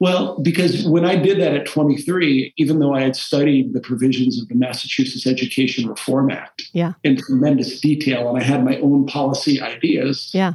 Well, 0.00 0.38
because 0.42 0.86
when 0.86 1.04
I 1.04 1.16
did 1.16 1.40
that 1.40 1.54
at 1.54 1.66
23, 1.66 2.52
even 2.56 2.78
though 2.78 2.94
I 2.94 3.00
had 3.00 3.16
studied 3.16 3.72
the 3.72 3.80
provisions 3.80 4.40
of 4.40 4.48
the 4.48 4.54
Massachusetts 4.54 5.26
Education 5.26 5.88
Reform 5.88 6.30
Act 6.30 6.68
yeah. 6.72 6.94
in 7.04 7.16
tremendous 7.16 7.80
detail, 7.80 8.28
and 8.28 8.36
I 8.36 8.42
had 8.42 8.64
my 8.64 8.76
own 8.80 9.06
policy 9.06 9.62
ideas, 9.62 10.30
yeah. 10.34 10.54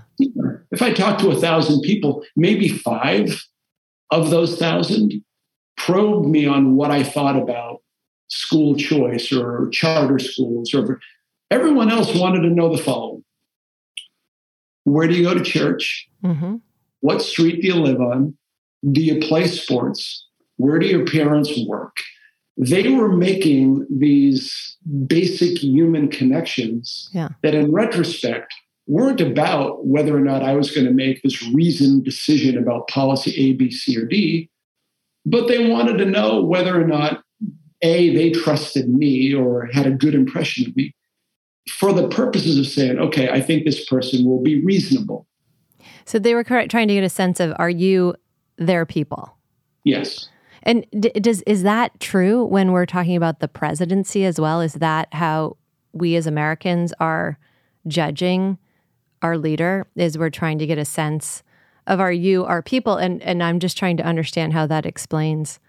if 0.71 0.81
I 0.81 0.93
talked 0.93 1.21
to 1.21 1.31
a 1.31 1.35
thousand 1.35 1.81
people, 1.81 2.23
maybe 2.35 2.67
five 2.67 3.43
of 4.11 4.29
those 4.29 4.57
thousand 4.57 5.13
probed 5.77 6.27
me 6.27 6.45
on 6.45 6.75
what 6.75 6.91
I 6.91 7.03
thought 7.03 7.37
about 7.37 7.81
school 8.29 8.75
choice 8.75 9.31
or 9.31 9.69
charter 9.69 10.19
schools, 10.19 10.73
or 10.73 10.99
everyone 11.51 11.91
else 11.91 12.15
wanted 12.15 12.41
to 12.41 12.49
know 12.49 12.75
the 12.75 12.81
following: 12.81 13.23
Where 14.85 15.07
do 15.07 15.15
you 15.15 15.23
go 15.23 15.33
to 15.33 15.43
church? 15.43 16.07
Mm-hmm. 16.23 16.57
What 17.01 17.21
street 17.21 17.61
do 17.61 17.67
you 17.67 17.75
live 17.75 18.01
on? 18.01 18.37
Do 18.91 19.01
you 19.01 19.19
play 19.19 19.47
sports? 19.47 20.25
Where 20.57 20.79
do 20.79 20.87
your 20.87 21.05
parents 21.05 21.51
work? 21.67 21.97
They 22.57 22.89
were 22.89 23.15
making 23.15 23.87
these 23.89 24.77
basic 25.07 25.59
human 25.63 26.09
connections 26.09 27.09
yeah. 27.13 27.29
that, 27.41 27.55
in 27.55 27.71
retrospect, 27.71 28.53
weren't 28.85 29.21
about 29.21 29.85
whether 29.85 30.15
or 30.17 30.19
not 30.19 30.43
I 30.43 30.55
was 30.55 30.71
going 30.71 30.85
to 30.85 30.91
make 30.91 31.21
this 31.21 31.41
reasoned 31.53 32.03
decision 32.03 32.57
about 32.57 32.89
policy 32.89 33.33
A, 33.37 33.53
B, 33.53 33.71
C, 33.71 33.97
or 33.97 34.05
D, 34.05 34.49
but 35.25 35.47
they 35.47 35.69
wanted 35.69 35.97
to 35.99 36.05
know 36.05 36.43
whether 36.43 36.79
or 36.79 36.85
not 36.85 37.23
A, 37.81 38.13
they 38.13 38.31
trusted 38.31 38.89
me 38.89 39.33
or 39.33 39.69
had 39.73 39.87
a 39.87 39.91
good 39.91 40.13
impression 40.13 40.67
of 40.67 40.75
me 40.75 40.93
for 41.69 41.93
the 41.93 42.07
purposes 42.07 42.57
of 42.57 42.67
saying, 42.67 42.99
okay, 42.99 43.29
I 43.29 43.41
think 43.41 43.63
this 43.63 43.85
person 43.85 44.25
will 44.25 44.41
be 44.41 44.63
reasonable. 44.63 45.27
So 46.05 46.19
they 46.19 46.33
were 46.33 46.43
trying 46.43 46.87
to 46.87 46.93
get 46.93 47.03
a 47.03 47.09
sense 47.09 47.39
of 47.39 47.53
are 47.57 47.69
you 47.69 48.15
their 48.57 48.85
people? 48.85 49.37
Yes. 49.83 50.29
And 50.63 50.85
d- 50.99 51.11
does 51.11 51.41
is 51.43 51.63
that 51.63 51.99
true 51.99 52.43
when 52.43 52.71
we're 52.71 52.85
talking 52.85 53.15
about 53.15 53.39
the 53.39 53.47
presidency 53.47 54.25
as 54.25 54.39
well? 54.39 54.59
Is 54.61 54.73
that 54.73 55.13
how 55.13 55.57
we 55.93 56.15
as 56.15 56.27
Americans 56.27 56.93
are 56.99 57.39
judging 57.87 58.57
our 59.21 59.37
leader? 59.37 59.87
Is 59.95 60.17
we're 60.17 60.29
trying 60.29 60.57
to 60.59 60.67
get 60.67 60.77
a 60.77 60.85
sense 60.85 61.43
of 61.87 61.99
are 61.99 62.11
you 62.11 62.43
our 62.45 62.61
people? 62.61 62.97
And 62.97 63.21
and 63.21 63.41
I'm 63.41 63.59
just 63.59 63.77
trying 63.77 63.97
to 63.97 64.03
understand 64.03 64.53
how 64.53 64.67
that 64.67 64.85
explains 64.85 65.59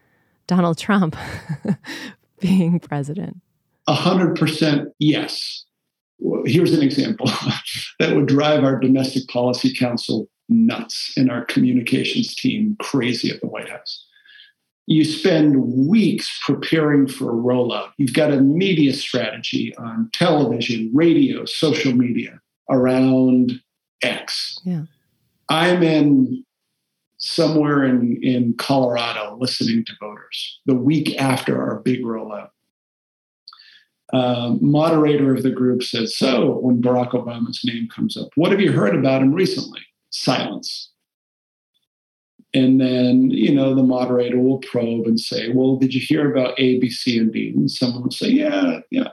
Donald 0.50 0.78
Trump 0.78 1.16
being 2.40 2.80
president. 2.80 3.36
A 3.86 3.94
hundred 3.94 4.36
percent 4.36 4.88
yes. 4.98 5.64
Here's 6.44 6.74
an 6.74 6.82
example 6.82 7.26
that 7.98 8.16
would 8.16 8.26
drive 8.26 8.64
our 8.64 8.78
domestic 8.78 9.28
policy 9.28 9.74
council 9.74 10.28
nuts 10.48 11.14
and 11.16 11.30
our 11.30 11.44
communications 11.44 12.34
team 12.34 12.76
crazy 12.80 13.30
at 13.30 13.40
the 13.40 13.46
White 13.46 13.68
House 13.68 14.06
you 14.90 15.04
spend 15.04 15.86
weeks 15.88 16.40
preparing 16.44 17.06
for 17.06 17.30
a 17.30 17.34
rollout. 17.34 17.92
You've 17.96 18.12
got 18.12 18.32
a 18.32 18.40
media 18.40 18.92
strategy 18.92 19.72
on 19.76 20.10
television, 20.12 20.90
radio, 20.92 21.44
social 21.44 21.92
media 21.92 22.40
around 22.68 23.52
X. 24.02 24.58
Yeah. 24.64 24.86
I'm 25.48 25.84
in 25.84 26.44
somewhere 27.20 27.84
in, 27.84 28.18
in 28.22 28.54
Colorado 28.58 29.36
listening 29.38 29.84
to 29.84 29.92
voters 30.00 30.60
the 30.66 30.74
week 30.74 31.16
after 31.20 31.62
our 31.62 31.80
big 31.80 32.02
rollout. 32.02 32.50
Uh, 34.12 34.56
moderator 34.60 35.32
of 35.34 35.44
the 35.44 35.50
group 35.50 35.82
says, 35.82 36.16
So, 36.16 36.58
when 36.58 36.82
Barack 36.82 37.12
Obama's 37.12 37.60
name 37.64 37.88
comes 37.94 38.16
up, 38.16 38.28
what 38.34 38.50
have 38.50 38.60
you 38.60 38.72
heard 38.72 38.96
about 38.96 39.22
him 39.22 39.32
recently? 39.32 39.82
Silence. 40.10 40.90
And 42.52 42.80
then, 42.80 43.30
you 43.30 43.54
know, 43.54 43.76
the 43.76 43.84
moderator 43.84 44.40
will 44.40 44.58
probe 44.58 45.06
and 45.06 45.20
say, 45.20 45.50
Well, 45.50 45.76
did 45.76 45.94
you 45.94 46.00
hear 46.00 46.28
about 46.28 46.58
A, 46.58 46.80
B, 46.80 46.90
C, 46.90 47.18
and 47.18 47.32
D? 47.32 47.52
And 47.54 47.70
someone 47.70 48.02
will 48.02 48.10
say, 48.10 48.30
Yeah, 48.30 48.80
yeah, 48.90 49.08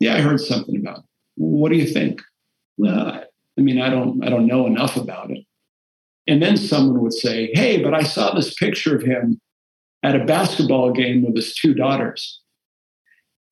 yeah, 0.00 0.14
I 0.14 0.22
heard 0.22 0.40
something 0.40 0.76
about 0.76 1.00
it. 1.00 1.04
What 1.34 1.70
do 1.70 1.76
you 1.76 1.86
think? 1.86 2.22
Well, 2.78 3.24
I 3.58 3.60
mean, 3.60 3.80
I 3.80 3.90
don't 3.90 4.24
I 4.24 4.30
don't 4.30 4.46
know 4.46 4.66
enough 4.66 4.96
about 4.96 5.30
it. 5.30 5.44
And 6.26 6.42
then 6.42 6.56
someone 6.56 7.00
would 7.02 7.12
say, 7.12 7.50
Hey, 7.52 7.82
but 7.82 7.94
I 7.94 8.02
saw 8.02 8.34
this 8.34 8.54
picture 8.54 8.96
of 8.96 9.02
him 9.02 9.40
at 10.02 10.16
a 10.16 10.24
basketball 10.24 10.92
game 10.92 11.24
with 11.24 11.36
his 11.36 11.54
two 11.54 11.74
daughters. 11.74 12.40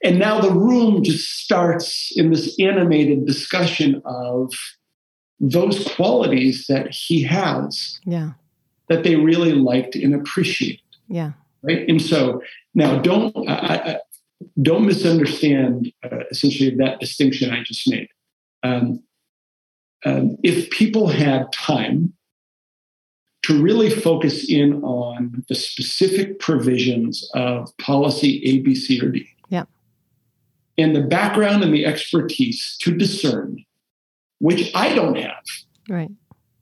And 0.03 0.19
now 0.19 0.41
the 0.41 0.53
room 0.53 1.05
just 1.05 1.29
starts 1.41 2.11
in 2.17 2.31
this 2.31 2.59
animated 2.59 3.27
discussion 3.27 4.01
of 4.05 4.53
those 5.39 5.87
qualities 5.95 6.67
that 6.69 6.91
he 6.91 7.23
has. 7.23 7.99
Yeah 8.05 8.33
that 8.91 9.05
they 9.05 9.17
really 9.17 9.53
liked 9.53 9.95
and 9.95 10.15
appreciated. 10.15 10.83
Yeah. 11.09 11.33
Right. 11.63 11.89
And 11.89 12.03
so 12.03 12.43
now 12.75 12.99
don't 12.99 13.35
I, 13.49 13.55
I, 13.55 13.97
don't 14.63 14.87
misunderstand 14.87 15.93
uh, 16.03 16.25
essentially 16.31 16.75
that 16.77 16.99
distinction 16.99 17.51
I 17.51 17.63
just 17.63 17.89
made. 17.89 18.09
Um, 18.63 19.03
um, 20.05 20.37
if 20.43 20.71
people 20.71 21.09
had 21.09 21.53
time 21.53 22.15
to 23.43 23.63
really 23.63 23.91
focus 23.91 24.51
in 24.51 24.83
on 24.83 25.45
the 25.49 25.55
specific 25.55 26.39
provisions 26.39 27.29
of 27.35 27.75
policy 27.79 28.43
A, 28.45 28.61
B, 28.61 28.75
C, 28.75 29.01
or 29.01 29.09
D, 29.09 29.29
yeah, 29.49 29.65
and 30.77 30.95
the 30.95 31.03
background 31.03 31.63
and 31.63 31.75
the 31.75 31.87
expertise 31.87 32.77
to 32.81 32.95
discern, 32.97 33.65
which 34.39 34.71
I 34.75 34.95
don't 34.95 35.17
have, 35.17 35.45
right, 35.89 36.11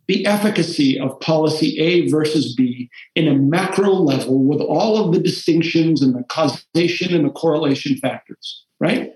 the 0.06 0.24
efficacy 0.26 0.98
of 0.98 1.20
policy 1.20 1.78
A 1.78 2.08
versus 2.08 2.54
B 2.54 2.88
in 3.14 3.28
a 3.28 3.34
macro 3.34 3.90
level 3.90 4.42
with 4.42 4.60
all 4.60 5.04
of 5.04 5.12
the 5.12 5.20
distinctions 5.20 6.00
and 6.00 6.14
the 6.14 6.24
causation 6.24 7.14
and 7.14 7.26
the 7.26 7.30
correlation 7.30 7.96
factors, 7.98 8.64
right? 8.80 9.12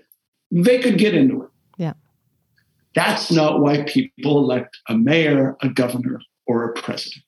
They 0.51 0.79
could 0.79 0.99
get 0.99 1.15
into 1.15 1.43
it. 1.43 1.49
Yeah. 1.77 1.93
That's 2.93 3.31
not 3.31 3.59
why 3.59 3.83
people 3.87 4.37
elect 4.37 4.77
a 4.87 4.95
mayor, 4.95 5.57
a 5.61 5.69
governor, 5.69 6.21
or 6.45 6.65
a 6.65 6.73
president. 6.73 7.23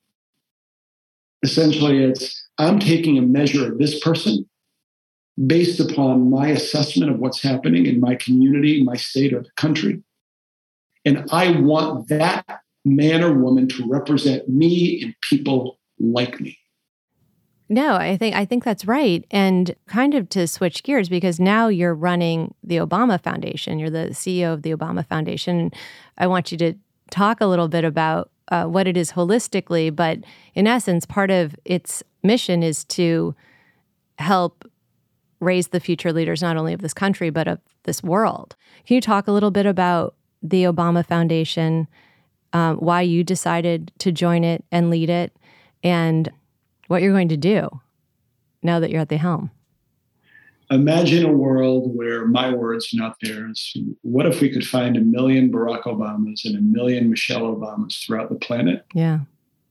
Essentially, 1.45 2.03
it's 2.03 2.43
I'm 2.57 2.79
taking 2.79 3.19
a 3.19 3.21
measure 3.21 3.71
of 3.71 3.77
this 3.77 3.99
person 3.99 4.49
based 5.45 5.79
upon 5.79 6.31
my 6.31 6.47
assessment 6.47 7.11
of 7.11 7.19
what's 7.19 7.39
happening 7.39 7.85
in 7.85 7.99
my 7.99 8.15
community, 8.15 8.81
my 8.83 8.95
state, 8.95 9.31
or 9.31 9.43
the 9.43 9.51
country. 9.55 10.01
And 11.05 11.27
I 11.31 11.51
want 11.59 12.07
that 12.07 12.61
man 12.83 13.23
or 13.23 13.31
woman 13.31 13.67
to 13.67 13.87
represent 13.87 14.49
me 14.49 15.03
and 15.03 15.13
people 15.21 15.77
like 15.99 16.41
me. 16.41 16.57
No, 17.69 17.93
I 17.93 18.17
think 18.17 18.35
I 18.35 18.45
think 18.45 18.63
that's 18.63 18.85
right. 18.85 19.23
And 19.29 19.75
kind 19.87 20.15
of 20.15 20.27
to 20.29 20.47
switch 20.47 20.81
gears 20.81 21.09
because 21.09 21.39
now 21.39 21.67
you're 21.67 21.93
running 21.93 22.55
the 22.63 22.77
Obama 22.77 23.21
Foundation. 23.21 23.77
You're 23.77 23.91
the 23.91 24.09
CEO 24.13 24.51
of 24.51 24.63
the 24.63 24.71
Obama 24.71 25.05
Foundation. 25.05 25.71
I 26.17 26.25
want 26.25 26.51
you 26.51 26.57
to 26.57 26.73
talk 27.11 27.39
a 27.39 27.45
little 27.45 27.67
bit 27.67 27.83
about 27.83 28.31
uh, 28.49 28.65
what 28.65 28.87
it 28.87 28.95
is 28.95 29.11
holistically, 29.11 29.95
but 29.95 30.19
in 30.53 30.67
essence, 30.67 31.05
part 31.05 31.31
of 31.31 31.55
its 31.65 32.03
mission 32.23 32.63
is 32.63 32.83
to 32.85 33.35
help 34.19 34.69
raise 35.39 35.69
the 35.69 35.79
future 35.79 36.13
leaders 36.13 36.41
not 36.41 36.57
only 36.57 36.73
of 36.73 36.81
this 36.81 36.93
country 36.93 37.29
but 37.29 37.47
of 37.47 37.59
this 37.83 38.01
world. 38.01 38.55
Can 38.87 38.95
you 38.95 39.01
talk 39.01 39.27
a 39.27 39.31
little 39.31 39.51
bit 39.51 39.65
about 39.65 40.15
the 40.41 40.63
Obama 40.63 41.05
Foundation 41.05 41.87
um, 42.55 42.77
why 42.77 43.01
you 43.01 43.21
decided 43.21 43.91
to 43.99 44.13
join 44.13 44.45
it 44.45 44.63
and 44.71 44.89
lead 44.89 45.09
it, 45.09 45.35
and 45.83 46.31
what 46.87 47.01
you're 47.01 47.11
going 47.11 47.27
to 47.27 47.37
do 47.37 47.81
now 48.63 48.79
that 48.79 48.89
you're 48.89 49.01
at 49.01 49.09
the 49.09 49.17
helm. 49.17 49.51
Imagine 50.71 51.25
a 51.25 51.31
world 51.31 51.95
where 51.95 52.25
my 52.25 52.51
words, 52.51 52.89
not 52.93 53.17
theirs. 53.21 53.75
What 54.01 54.25
if 54.25 54.41
we 54.41 54.49
could 54.49 54.67
find 54.67 54.97
a 54.97 55.01
million 55.01 55.51
Barack 55.51 55.83
Obamas 55.83 56.45
and 56.45 56.57
a 56.57 56.61
million 56.61 57.09
Michelle 57.09 57.41
Obamas 57.41 58.03
throughout 58.03 58.29
the 58.29 58.35
planet? 58.35 58.85
Yeah. 58.93 59.19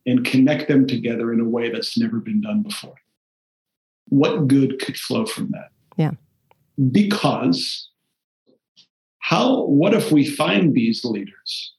And 0.06 0.24
connect 0.24 0.68
them 0.68 0.86
together 0.86 1.32
in 1.32 1.40
a 1.40 1.48
way 1.48 1.70
that's 1.70 1.98
never 1.98 2.18
been 2.18 2.40
done 2.40 2.62
before? 2.62 2.94
What 4.08 4.46
good 4.46 4.78
could 4.78 4.96
flow 4.96 5.26
from 5.26 5.50
that? 5.50 5.70
Yeah. 5.96 6.12
Because 6.90 7.88
how, 9.18 9.64
what 9.64 9.94
if 9.94 10.12
we 10.12 10.26
find 10.26 10.74
these 10.74 11.04
leaders 11.04 11.74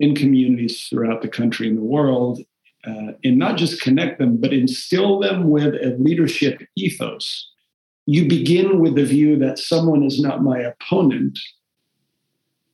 in 0.00 0.14
communities 0.14 0.86
throughout 0.88 1.22
the 1.22 1.28
country 1.28 1.68
and 1.68 1.76
the 1.76 1.82
world, 1.82 2.40
uh, 2.86 3.12
and 3.24 3.38
not 3.38 3.56
just 3.56 3.82
connect 3.82 4.18
them, 4.18 4.36
but 4.36 4.52
instill 4.52 5.18
them 5.18 5.50
with 5.50 5.74
a 5.74 5.96
leadership 5.98 6.62
ethos. 6.76 7.50
You 8.10 8.26
begin 8.26 8.80
with 8.80 8.94
the 8.94 9.04
view 9.04 9.36
that 9.36 9.58
someone 9.58 10.02
is 10.02 10.18
not 10.18 10.42
my 10.42 10.60
opponent, 10.60 11.38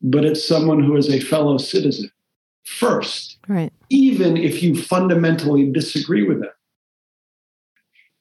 but 0.00 0.24
it's 0.24 0.46
someone 0.46 0.80
who 0.80 0.96
is 0.96 1.10
a 1.10 1.18
fellow 1.18 1.58
citizen 1.58 2.08
first, 2.62 3.38
right. 3.48 3.72
even 3.90 4.36
if 4.36 4.62
you 4.62 4.80
fundamentally 4.80 5.68
disagree 5.72 6.22
with 6.22 6.40
them. 6.40 6.52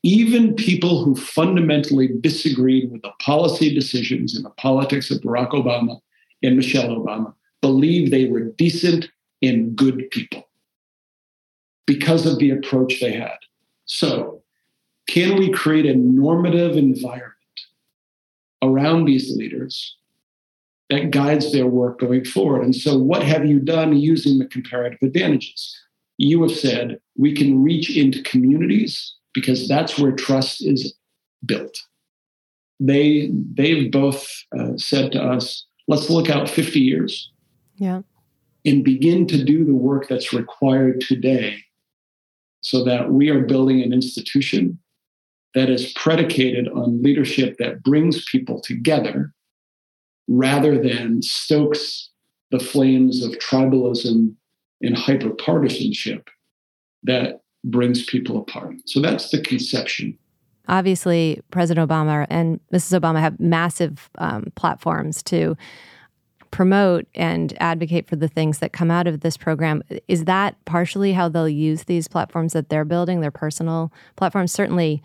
Even 0.01 0.55
people 0.55 1.05
who 1.05 1.15
fundamentally 1.15 2.09
disagreed 2.19 2.91
with 2.91 3.03
the 3.03 3.11
policy 3.21 3.71
decisions 3.71 4.35
and 4.35 4.43
the 4.43 4.49
politics 4.57 5.11
of 5.11 5.21
Barack 5.21 5.51
Obama 5.51 5.99
and 6.41 6.55
Michelle 6.55 6.89
Obama 6.89 7.31
believed 7.61 8.11
they 8.11 8.25
were 8.25 8.45
decent 8.57 9.07
and 9.43 9.75
good 9.75 10.09
people 10.09 10.49
because 11.85 12.25
of 12.25 12.39
the 12.39 12.49
approach 12.49 12.99
they 12.99 13.11
had. 13.11 13.37
So, 13.85 14.32
can 15.07 15.37
we 15.37 15.51
create 15.51 15.85
a 15.85 15.95
normative 15.95 16.77
environment 16.77 17.33
around 18.61 19.05
these 19.05 19.35
leaders 19.35 19.97
that 20.89 21.11
guides 21.11 21.51
their 21.51 21.67
work 21.67 21.99
going 21.99 22.25
forward? 22.25 22.63
And 22.63 22.75
so, 22.75 22.97
what 22.97 23.23
have 23.23 23.45
you 23.45 23.59
done 23.59 23.95
using 23.95 24.39
the 24.39 24.45
comparative 24.45 24.99
advantages? 25.01 25.79
You 26.17 26.41
have 26.43 26.55
said 26.55 26.99
we 27.17 27.33
can 27.33 27.63
reach 27.63 27.95
into 27.95 28.21
communities 28.23 29.15
because 29.33 29.67
that's 29.67 29.97
where 29.97 30.11
trust 30.11 30.65
is 30.65 30.93
built. 31.45 31.77
They 32.79 33.31
they've 33.53 33.91
both 33.91 34.27
uh, 34.57 34.77
said 34.77 35.11
to 35.13 35.23
us, 35.23 35.65
let's 35.87 36.09
look 36.09 36.29
out 36.29 36.49
50 36.49 36.79
years 36.79 37.31
yeah. 37.75 38.01
And 38.65 38.83
begin 38.83 39.27
to 39.27 39.43
do 39.43 39.65
the 39.65 39.75
work 39.75 40.07
that's 40.07 40.33
required 40.33 41.01
today 41.01 41.57
so 42.61 42.83
that 42.85 43.11
we 43.11 43.29
are 43.29 43.41
building 43.41 43.81
an 43.81 43.91
institution 43.91 44.79
that 45.53 45.69
is 45.69 45.93
predicated 45.93 46.67
on 46.69 47.01
leadership 47.01 47.57
that 47.59 47.83
brings 47.83 48.25
people 48.25 48.59
together 48.59 49.31
rather 50.27 50.81
than 50.81 51.21
stokes 51.21 52.09
the 52.51 52.59
flames 52.59 53.23
of 53.23 53.31
tribalism 53.33 54.33
and 54.81 54.95
hyperpartisanship 54.95 56.27
that 57.03 57.41
brings 57.63 58.05
people 58.05 58.37
apart. 58.37 58.75
So 58.85 59.01
that's 59.01 59.29
the 59.29 59.41
conception. 59.41 60.17
Obviously, 60.67 61.41
President 61.51 61.89
Obama 61.89 62.25
and 62.29 62.59
Mrs. 62.71 62.99
Obama 62.99 63.19
have 63.19 63.39
massive 63.39 64.09
um, 64.17 64.45
platforms 64.55 65.21
to 65.23 65.57
promote 66.51 67.07
and 67.15 67.53
advocate 67.59 68.07
for 68.07 68.15
the 68.15 68.27
things 68.27 68.59
that 68.59 68.71
come 68.71 68.91
out 68.91 69.07
of 69.07 69.21
this 69.21 69.35
program. 69.35 69.81
Is 70.07 70.25
that 70.25 70.55
partially 70.65 71.13
how 71.13 71.27
they'll 71.27 71.49
use 71.49 71.83
these 71.85 72.07
platforms 72.07 72.53
that 72.53 72.69
they're 72.69 72.85
building, 72.85 73.19
their 73.19 73.31
personal 73.31 73.91
platforms? 74.15 74.51
Certainly, 74.51 75.01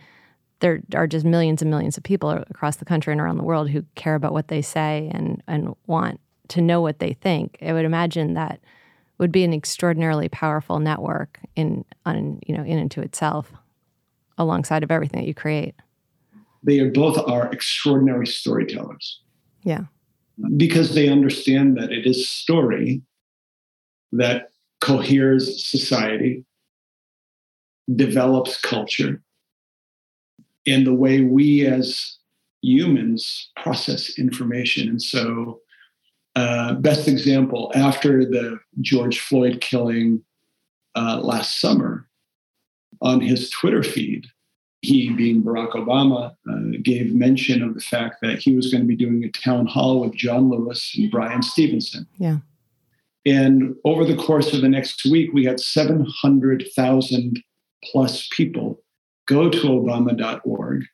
there 0.61 0.83
are 0.94 1.07
just 1.07 1.25
millions 1.25 1.62
and 1.62 1.71
millions 1.71 1.97
of 1.97 2.03
people 2.03 2.31
across 2.31 2.77
the 2.77 2.85
country 2.85 3.12
and 3.12 3.21
around 3.21 3.37
the 3.37 3.44
world 3.44 3.71
who 3.71 3.85
care 3.94 4.14
about 4.14 4.33
what 4.33 4.49
they 4.49 4.62
say 4.62 5.11
and, 5.12 5.42
and 5.47 5.75
want 5.87 6.21
to 6.49 6.61
know 6.61 6.81
what 6.81 6.99
they 6.99 7.12
think. 7.12 7.59
I 7.62 7.73
would 7.73 7.85
imagine 7.85 8.35
that 8.35 8.61
would 9.18 9.33
be 9.33 9.44
an 9.44 9.53
extraordinarily 9.53 10.29
powerful 10.29 10.79
network 10.79 11.40
in 11.57 11.85
on 12.07 12.40
you 12.47 12.57
know 12.57 12.64
in 12.64 12.79
and 12.79 12.90
to 12.92 13.03
itself 13.03 13.53
alongside 14.38 14.83
of 14.83 14.90
everything 14.90 15.21
that 15.21 15.29
you 15.29 15.35
create. 15.35 15.75
They 16.62 16.81
are 16.81 16.90
both 16.90 17.18
are 17.18 17.51
extraordinary 17.53 18.27
storytellers. 18.27 19.21
Yeah. 19.64 19.85
Because 20.57 20.94
they 20.94 21.09
understand 21.09 21.77
that 21.79 21.90
it 21.90 22.07
is 22.07 22.29
story 22.29 23.03
that 24.12 24.51
coheres 24.81 25.66
society 25.68 26.44
develops 27.94 28.61
culture 28.61 29.23
and 30.68 30.87
the 30.87 30.94
way 30.94 31.20
we 31.22 31.66
as 31.66 32.18
humans 32.62 33.50
process 33.57 34.18
information 34.18 34.88
and 34.88 35.00
so 35.00 35.61
uh, 36.38 36.74
best 36.74 37.09
example 37.09 37.72
after 37.74 38.24
the 38.24 38.61
George 38.81 39.18
Floyd 39.18 39.61
killing 39.61 40.22
uh, 40.94 41.18
last 41.20 41.61
summer, 41.61 42.09
on 43.00 43.20
his 43.20 43.50
Twitter 43.50 43.83
feed, 43.83 44.26
he, 44.83 45.11
being 45.11 45.42
Barack 45.42 45.72
Obama, 45.72 46.35
uh, 46.48 46.78
gave 46.83 47.12
mention 47.12 47.62
of 47.62 47.74
the 47.74 47.81
fact 47.81 48.16
that 48.22 48.38
he 48.38 48.54
was 48.54 48.70
going 48.70 48.83
to 48.83 48.87
be 48.87 48.96
doing 48.96 49.24
a 49.24 49.31
town 49.31 49.66
hall 49.66 50.00
with 50.00 50.14
John 50.14 50.48
Lewis 50.48 50.94
and 50.96 51.11
Bryan 51.11 51.42
Stevenson. 51.42 52.07
Yeah. 52.18 52.38
And 53.26 53.74
over 53.85 54.04
the 54.04 54.16
course 54.16 54.52
of 54.54 54.61
the 54.61 54.68
next 54.68 55.04
week, 55.04 55.31
we 55.33 55.44
had 55.44 55.59
700,000 55.59 57.42
plus 57.85 58.28
people 58.31 58.81
go 59.28 59.48
to 59.48 59.58
obama.org 59.58 60.84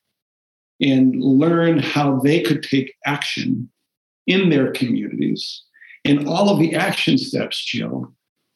and 0.81 1.23
learn 1.23 1.79
how 1.79 2.19
they 2.21 2.43
could 2.43 2.63
take 2.63 2.95
action 3.07 3.71
in 4.27 4.51
their 4.51 4.73
communities. 4.73 5.63
And 6.05 6.29
all 6.29 6.51
of 6.51 6.59
the 6.59 6.75
action 6.75 7.17
steps, 7.17 7.65
Jill, 7.65 8.13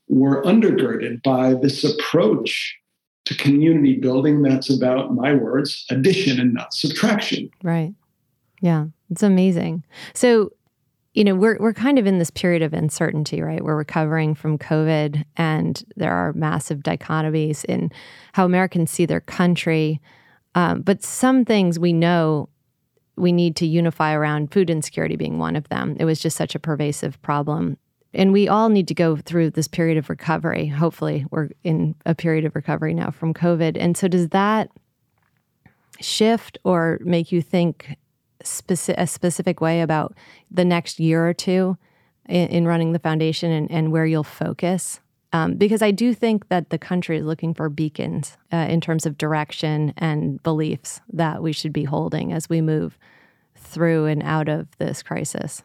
were 0.08 0.42
undergirded 0.42 1.22
by 1.22 1.54
this 1.54 1.84
approach 1.84 2.76
to 3.24 3.36
community 3.36 3.96
building 3.96 4.42
that's 4.42 4.70
about, 4.70 5.14
my 5.14 5.34
words, 5.34 5.84
addition 5.90 6.40
and 6.40 6.54
not 6.54 6.74
subtraction. 6.74 7.50
Right. 7.62 7.94
Yeah. 8.60 8.86
It's 9.10 9.22
amazing. 9.22 9.84
So, 10.14 10.52
you 11.18 11.24
know, 11.24 11.34
we're 11.34 11.56
we're 11.58 11.72
kind 11.72 11.98
of 11.98 12.06
in 12.06 12.20
this 12.20 12.30
period 12.30 12.62
of 12.62 12.72
uncertainty, 12.72 13.42
right? 13.42 13.64
We're 13.64 13.74
recovering 13.74 14.36
from 14.36 14.56
COVID 14.56 15.24
and 15.36 15.84
there 15.96 16.12
are 16.12 16.32
massive 16.34 16.78
dichotomies 16.78 17.64
in 17.64 17.90
how 18.34 18.44
Americans 18.44 18.92
see 18.92 19.04
their 19.04 19.20
country. 19.20 20.00
Um, 20.54 20.82
but 20.82 21.02
some 21.02 21.44
things 21.44 21.76
we 21.76 21.92
know 21.92 22.48
we 23.16 23.32
need 23.32 23.56
to 23.56 23.66
unify 23.66 24.12
around 24.12 24.52
food 24.52 24.70
insecurity 24.70 25.16
being 25.16 25.40
one 25.40 25.56
of 25.56 25.68
them. 25.70 25.96
It 25.98 26.04
was 26.04 26.20
just 26.20 26.36
such 26.36 26.54
a 26.54 26.60
pervasive 26.60 27.20
problem. 27.20 27.78
And 28.14 28.32
we 28.32 28.46
all 28.46 28.68
need 28.68 28.86
to 28.86 28.94
go 28.94 29.16
through 29.16 29.50
this 29.50 29.66
period 29.66 29.98
of 29.98 30.08
recovery. 30.08 30.68
Hopefully, 30.68 31.26
we're 31.32 31.48
in 31.64 31.96
a 32.06 32.14
period 32.14 32.44
of 32.44 32.54
recovery 32.54 32.94
now 32.94 33.10
from 33.10 33.34
COVID. 33.34 33.76
And 33.76 33.96
so, 33.96 34.06
does 34.06 34.28
that 34.28 34.70
shift 35.98 36.58
or 36.62 37.00
make 37.02 37.32
you 37.32 37.42
think 37.42 37.96
speci- 38.44 38.94
a 38.96 39.06
specific 39.06 39.60
way 39.60 39.80
about 39.80 40.14
the 40.50 40.64
next 40.64 41.00
year 41.00 41.28
or 41.28 41.34
two 41.34 41.76
in, 42.28 42.48
in 42.48 42.66
running 42.66 42.92
the 42.92 42.98
foundation 42.98 43.50
and, 43.50 43.70
and 43.70 43.92
where 43.92 44.06
you'll 44.06 44.24
focus? 44.24 45.00
Um, 45.32 45.54
because 45.54 45.82
I 45.82 45.90
do 45.90 46.14
think 46.14 46.48
that 46.48 46.70
the 46.70 46.78
country 46.78 47.18
is 47.18 47.24
looking 47.24 47.52
for 47.52 47.68
beacons 47.68 48.38
uh, 48.52 48.66
in 48.68 48.80
terms 48.80 49.04
of 49.04 49.18
direction 49.18 49.92
and 49.98 50.42
beliefs 50.42 51.00
that 51.12 51.42
we 51.42 51.52
should 51.52 51.72
be 51.72 51.84
holding 51.84 52.32
as 52.32 52.48
we 52.48 52.62
move 52.62 52.98
through 53.54 54.06
and 54.06 54.22
out 54.22 54.48
of 54.48 54.68
this 54.78 55.02
crisis. 55.02 55.62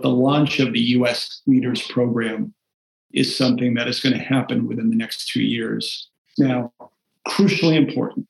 The 0.00 0.08
launch 0.08 0.58
of 0.58 0.72
the 0.72 0.80
U.S. 0.80 1.42
Leaders 1.46 1.82
Program 1.82 2.54
is 3.12 3.36
something 3.36 3.74
that 3.74 3.88
is 3.88 4.00
going 4.00 4.12
to 4.12 4.22
happen 4.22 4.66
within 4.66 4.90
the 4.90 4.96
next 4.96 5.28
two 5.28 5.42
years. 5.42 6.08
Now, 6.36 6.72
crucially 7.28 7.76
important, 7.76 8.26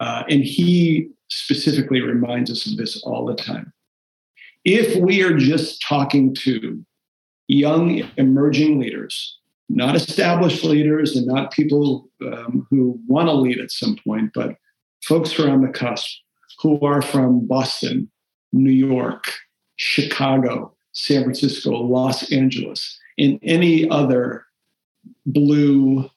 uh, 0.00 0.24
and 0.28 0.42
he 0.42 1.10
specifically 1.28 2.00
reminds 2.00 2.50
us 2.50 2.66
of 2.66 2.76
this 2.76 3.02
all 3.02 3.26
the 3.26 3.34
time. 3.34 3.72
If 4.64 5.00
we 5.00 5.22
are 5.22 5.36
just 5.36 5.82
talking 5.82 6.34
to 6.40 6.84
young 7.46 8.02
emerging 8.16 8.78
leaders, 8.78 9.38
not 9.68 9.94
established 9.94 10.64
leaders 10.64 11.16
and 11.16 11.26
not 11.26 11.52
people 11.52 12.08
um, 12.26 12.66
who 12.70 13.00
want 13.06 13.28
to 13.28 13.32
lead 13.32 13.58
at 13.60 13.70
some 13.70 13.96
point, 14.04 14.32
but 14.34 14.56
folks 15.02 15.32
who 15.32 15.44
are 15.44 15.50
on 15.50 15.62
the 15.62 15.68
cusp 15.68 16.18
who 16.60 16.80
are 16.80 17.02
from 17.02 17.46
Boston, 17.46 18.10
New 18.52 18.70
York, 18.70 19.32
Chicago, 19.76 20.74
San 20.92 21.22
Francisco, 21.22 21.70
Los 21.70 22.30
Angeles, 22.32 22.98
in 23.16 23.38
any 23.42 23.88
other 23.90 24.44
blue 25.26 26.10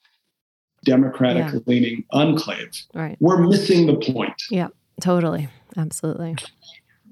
democratic 0.84 1.54
yeah. 1.54 1.60
leaning 1.68 2.04
enclave. 2.12 2.72
Right. 2.94 3.18
We're 3.20 3.42
missing 3.48 3.86
the 3.86 3.98
point. 3.98 4.42
Yeah, 4.50 4.70
totally. 5.02 5.50
Absolutely. 5.76 6.36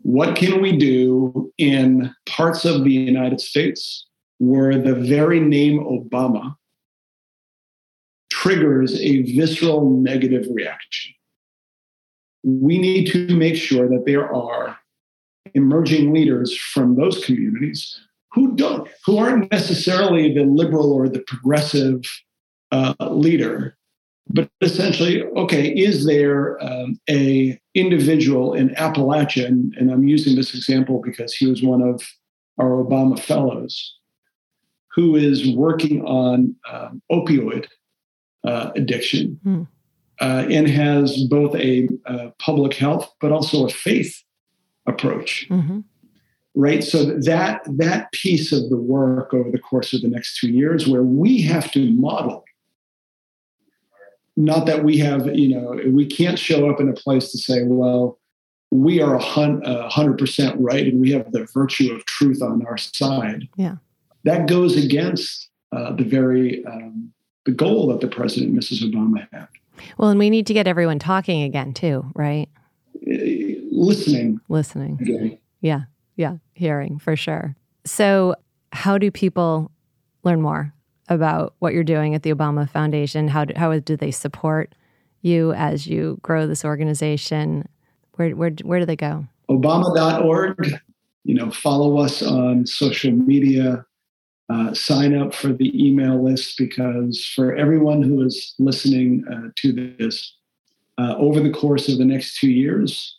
What 0.04 0.36
can 0.36 0.62
we 0.62 0.78
do 0.78 1.52
in 1.58 2.14
parts 2.26 2.64
of 2.64 2.84
the 2.84 2.92
United 2.92 3.42
States 3.42 4.06
where 4.40 4.78
the 4.78 4.96
very 4.96 5.40
name 5.40 5.80
Obama 5.80 6.56
triggers 8.30 9.00
a 9.02 9.24
visceral 9.24 9.90
negative 9.90 10.48
reaction. 10.50 11.14
We 12.44 12.78
need 12.78 13.08
to 13.12 13.36
make 13.36 13.58
sure 13.58 13.90
that 13.90 14.06
there 14.06 14.34
are 14.34 14.78
emerging 15.54 16.14
leaders 16.14 16.56
from 16.56 16.96
those 16.96 17.24
communities 17.26 18.00
who 18.32 18.56
don't, 18.56 18.88
who 19.06 19.18
aren't 19.18 19.52
necessarily 19.52 20.34
the 20.34 20.44
liberal 20.44 20.94
or 20.94 21.10
the 21.10 21.20
progressive 21.28 22.02
uh, 22.72 22.94
leader, 23.10 23.76
but 24.30 24.50
essentially, 24.62 25.24
okay, 25.24 25.70
is 25.70 26.06
there 26.06 26.64
um, 26.64 27.00
a 27.10 27.60
individual 27.74 28.54
in 28.54 28.70
Appalachia, 28.76 29.48
and, 29.48 29.74
and 29.76 29.92
I'm 29.92 30.08
using 30.08 30.36
this 30.36 30.54
example 30.54 31.02
because 31.04 31.34
he 31.34 31.48
was 31.48 31.64
one 31.64 31.82
of 31.82 32.02
our 32.60 32.84
Obama 32.84 33.20
fellows, 33.20 33.96
who 34.92 35.16
is 35.16 35.56
working 35.56 36.06
on 36.06 36.56
um, 36.72 37.02
opioid 37.12 37.68
uh, 38.46 38.72
addiction 38.76 39.40
mm. 39.46 39.68
uh, 40.22 40.46
and 40.50 40.68
has 40.68 41.24
both 41.30 41.56
a 41.56 41.88
uh, 42.06 42.30
public 42.40 42.74
health 42.74 43.12
but 43.20 43.32
also 43.32 43.66
a 43.66 43.70
faith 43.70 44.24
approach. 44.88 45.48
Mm-hmm. 45.50 45.80
Right, 46.56 46.84
so 46.84 47.06
that 47.06 47.62
that 47.78 48.12
piece 48.12 48.52
of 48.52 48.70
the 48.70 48.76
work 48.76 49.34
over 49.34 49.50
the 49.52 49.60
course 49.60 49.94
of 49.94 50.02
the 50.02 50.10
next 50.10 50.40
two 50.40 50.50
years, 50.50 50.88
where 50.88 51.04
we 51.04 51.42
have 51.44 51.72
to 51.72 51.94
model, 51.94 52.44
not 54.40 54.66
that 54.66 54.84
we 54.84 54.98
have, 54.98 55.28
you 55.36 55.56
know, 55.56 55.80
we 55.92 56.08
can't 56.08 56.40
show 56.40 56.70
up 56.70 56.80
in 56.80 56.90
a 56.90 56.94
place 56.94 57.32
to 57.32 57.38
say, 57.38 57.62
well, 57.64 58.18
we 58.72 59.02
are 59.02 59.16
a 59.16 59.90
hundred 59.90 60.18
percent 60.18 60.56
right, 60.60 60.88
and 60.88 61.00
we 61.00 61.12
have 61.12 61.32
the 61.32 61.48
virtue 61.54 61.94
of 61.94 62.06
truth 62.06 62.42
on 62.42 62.66
our 62.66 62.78
side. 62.78 63.48
Yeah 63.56 63.76
that 64.24 64.48
goes 64.48 64.76
against 64.78 65.50
uh, 65.72 65.94
the 65.94 66.04
very 66.04 66.66
um, 66.66 67.12
the 67.46 67.52
goal 67.52 67.88
that 67.88 68.02
the 68.02 68.08
president, 68.08 68.56
Mrs. 68.56 68.82
Obama, 68.84 69.28
had. 69.32 69.48
Well, 69.98 70.10
and 70.10 70.20
we 70.20 70.30
need 70.30 70.46
to 70.48 70.54
get 70.54 70.68
everyone 70.68 71.00
talking 71.00 71.44
again 71.44 71.74
too, 71.74 72.06
right? 72.14 72.50
Uh, 72.96 73.16
listening. 73.72 74.42
Listening. 74.50 74.98
Again. 75.02 75.40
Yeah, 75.62 75.82
yeah, 76.16 76.38
hearing 76.54 77.00
for 77.00 77.16
sure. 77.16 77.56
So, 77.86 78.36
how 78.72 78.98
do 78.98 79.10
people 79.10 79.72
learn 80.24 80.42
more 80.42 80.74
about 81.10 81.54
what 81.60 81.74
you're 81.74 81.84
doing 81.84 82.16
at 82.16 82.24
the 82.24 82.34
Obama 82.34 82.70
Foundation? 82.70 83.28
How 83.28 83.46
do, 83.46 83.54
how 83.58 83.78
do 83.78 83.98
they 83.98 84.12
support 84.12 84.74
you 85.22 85.52
as 85.54 85.88
you 85.88 86.20
grow 86.22 86.48
this 86.48 86.64
organization? 86.64 87.68
Where 88.14 88.32
where 88.32 88.52
where 88.64 88.80
do 88.80 88.86
they 88.86 88.96
go? 88.96 89.26
Obama.org. 89.50 90.80
You 91.26 91.36
know, 91.36 91.52
follow 91.52 91.98
us 91.98 92.22
on 92.22 92.66
social 92.66 93.12
media 93.12 93.86
uh, 94.50 94.74
sign 94.74 95.16
up 95.16 95.34
for 95.34 95.54
the 95.54 95.88
email 95.88 96.24
list 96.24 96.58
because 96.58 97.26
for 97.36 97.56
everyone 97.56 98.02
who 98.02 98.24
is 98.24 98.56
listening 98.58 99.24
uh, 99.32 99.50
to 99.56 99.72
this, 99.72 100.36
uh, 100.98 101.16
over 101.18 101.40
the 101.40 101.52
course 101.52 101.88
of 101.88 101.98
the 101.98 102.06
next 102.06 102.40
two 102.40 102.50
years, 102.50 103.18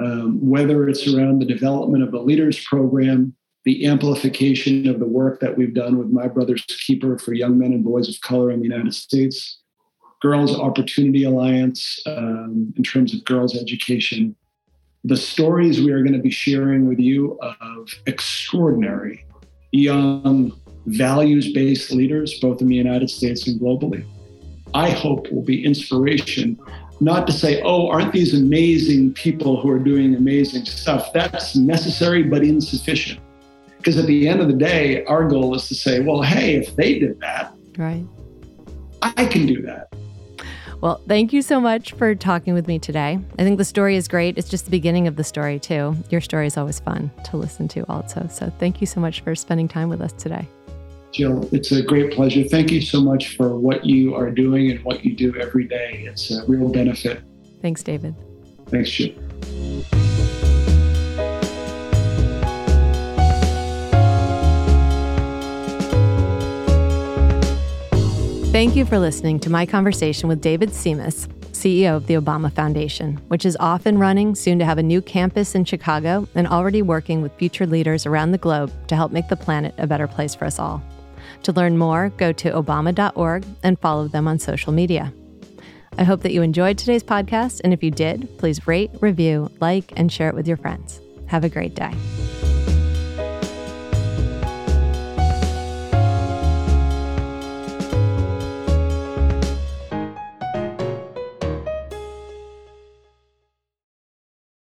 um, 0.00 0.38
whether 0.40 0.88
it's 0.88 1.06
around 1.06 1.38
the 1.38 1.44
development 1.44 2.02
of 2.02 2.14
a 2.14 2.18
leaders 2.18 2.64
program 2.64 3.34
the 3.64 3.86
amplification 3.86 4.86
of 4.88 4.98
the 4.98 5.06
work 5.06 5.40
that 5.40 5.56
we've 5.56 5.74
done 5.74 5.98
with 5.98 6.08
My 6.08 6.28
Brother's 6.28 6.64
Keeper 6.64 7.18
for 7.18 7.32
young 7.32 7.58
men 7.58 7.72
and 7.72 7.82
boys 7.82 8.08
of 8.08 8.20
color 8.20 8.50
in 8.50 8.60
the 8.60 8.68
United 8.68 8.94
States, 8.94 9.60
Girls 10.20 10.58
Opportunity 10.58 11.24
Alliance 11.24 12.00
um, 12.06 12.72
in 12.76 12.82
terms 12.82 13.14
of 13.14 13.24
girls' 13.24 13.56
education, 13.56 14.36
the 15.02 15.16
stories 15.16 15.80
we 15.80 15.92
are 15.92 16.02
going 16.02 16.14
to 16.14 16.18
be 16.18 16.30
sharing 16.30 16.88
with 16.88 16.98
you 16.98 17.38
of 17.42 17.88
extraordinary 18.06 19.26
young 19.72 20.52
values 20.86 21.52
based 21.52 21.90
leaders, 21.90 22.38
both 22.40 22.60
in 22.60 22.68
the 22.68 22.74
United 22.74 23.10
States 23.10 23.46
and 23.46 23.60
globally. 23.60 24.06
I 24.72 24.90
hope 24.90 25.30
will 25.30 25.42
be 25.42 25.64
inspiration, 25.64 26.58
not 27.00 27.26
to 27.26 27.32
say, 27.32 27.62
oh, 27.62 27.88
aren't 27.88 28.12
these 28.12 28.34
amazing 28.34 29.14
people 29.14 29.60
who 29.60 29.70
are 29.70 29.78
doing 29.78 30.14
amazing 30.14 30.64
stuff? 30.64 31.12
That's 31.12 31.54
necessary 31.54 32.22
but 32.22 32.42
insufficient. 32.42 33.20
Because 33.84 33.98
at 33.98 34.06
the 34.06 34.26
end 34.26 34.40
of 34.40 34.48
the 34.48 34.54
day, 34.54 35.04
our 35.04 35.28
goal 35.28 35.54
is 35.54 35.68
to 35.68 35.74
say, 35.74 36.00
well, 36.00 36.22
hey, 36.22 36.54
if 36.54 36.74
they 36.74 36.98
did 36.98 37.20
that, 37.20 37.52
right, 37.76 38.06
I 39.02 39.26
can 39.26 39.44
do 39.44 39.60
that. 39.60 39.92
Well, 40.80 41.02
thank 41.06 41.34
you 41.34 41.42
so 41.42 41.60
much 41.60 41.92
for 41.92 42.14
talking 42.14 42.54
with 42.54 42.66
me 42.66 42.78
today. 42.78 43.18
I 43.38 43.42
think 43.42 43.58
the 43.58 43.64
story 43.64 43.96
is 43.96 44.08
great. 44.08 44.38
It's 44.38 44.48
just 44.48 44.64
the 44.64 44.70
beginning 44.70 45.06
of 45.06 45.16
the 45.16 45.24
story, 45.24 45.60
too. 45.60 45.94
Your 46.08 46.22
story 46.22 46.46
is 46.46 46.56
always 46.56 46.80
fun 46.80 47.10
to 47.24 47.36
listen 47.36 47.68
to, 47.68 47.84
also. 47.90 48.26
So 48.30 48.50
thank 48.58 48.80
you 48.80 48.86
so 48.86 49.00
much 49.00 49.20
for 49.20 49.34
spending 49.34 49.68
time 49.68 49.90
with 49.90 50.00
us 50.00 50.14
today. 50.14 50.48
Jill, 51.12 51.46
it's 51.52 51.70
a 51.70 51.82
great 51.82 52.10
pleasure. 52.10 52.42
Thank 52.44 52.70
you 52.70 52.80
so 52.80 53.02
much 53.02 53.36
for 53.36 53.58
what 53.58 53.84
you 53.84 54.14
are 54.14 54.30
doing 54.30 54.70
and 54.70 54.82
what 54.82 55.04
you 55.04 55.14
do 55.14 55.36
every 55.38 55.68
day. 55.68 56.06
It's 56.08 56.30
a 56.30 56.42
real 56.46 56.70
benefit. 56.70 57.22
Thanks, 57.60 57.82
David. 57.82 58.14
Thanks, 58.68 58.88
Jill. 58.90 59.12
Thank 68.54 68.76
you 68.76 68.84
for 68.84 69.00
listening 69.00 69.40
to 69.40 69.50
my 69.50 69.66
conversation 69.66 70.28
with 70.28 70.40
David 70.40 70.70
Simas, 70.70 71.26
CEO 71.50 71.96
of 71.96 72.06
the 72.06 72.14
Obama 72.14 72.52
Foundation, 72.52 73.16
which 73.26 73.44
is 73.44 73.56
off 73.58 73.84
and 73.84 73.98
running, 73.98 74.36
soon 74.36 74.60
to 74.60 74.64
have 74.64 74.78
a 74.78 74.82
new 74.84 75.02
campus 75.02 75.56
in 75.56 75.64
Chicago, 75.64 76.28
and 76.36 76.46
already 76.46 76.80
working 76.80 77.20
with 77.20 77.34
future 77.34 77.66
leaders 77.66 78.06
around 78.06 78.30
the 78.30 78.38
globe 78.38 78.70
to 78.86 78.94
help 78.94 79.10
make 79.10 79.26
the 79.26 79.34
planet 79.34 79.74
a 79.76 79.88
better 79.88 80.06
place 80.06 80.36
for 80.36 80.44
us 80.44 80.60
all. 80.60 80.80
To 81.42 81.50
learn 81.50 81.76
more, 81.78 82.10
go 82.10 82.30
to 82.30 82.52
obama.org 82.52 83.44
and 83.64 83.76
follow 83.80 84.06
them 84.06 84.28
on 84.28 84.38
social 84.38 84.72
media. 84.72 85.12
I 85.98 86.04
hope 86.04 86.20
that 86.22 86.32
you 86.32 86.42
enjoyed 86.42 86.78
today's 86.78 87.02
podcast, 87.02 87.60
and 87.64 87.72
if 87.72 87.82
you 87.82 87.90
did, 87.90 88.38
please 88.38 88.68
rate, 88.68 88.92
review, 89.00 89.50
like, 89.60 89.92
and 89.96 90.12
share 90.12 90.28
it 90.28 90.36
with 90.36 90.46
your 90.46 90.58
friends. 90.58 91.00
Have 91.26 91.42
a 91.42 91.48
great 91.48 91.74
day. 91.74 91.92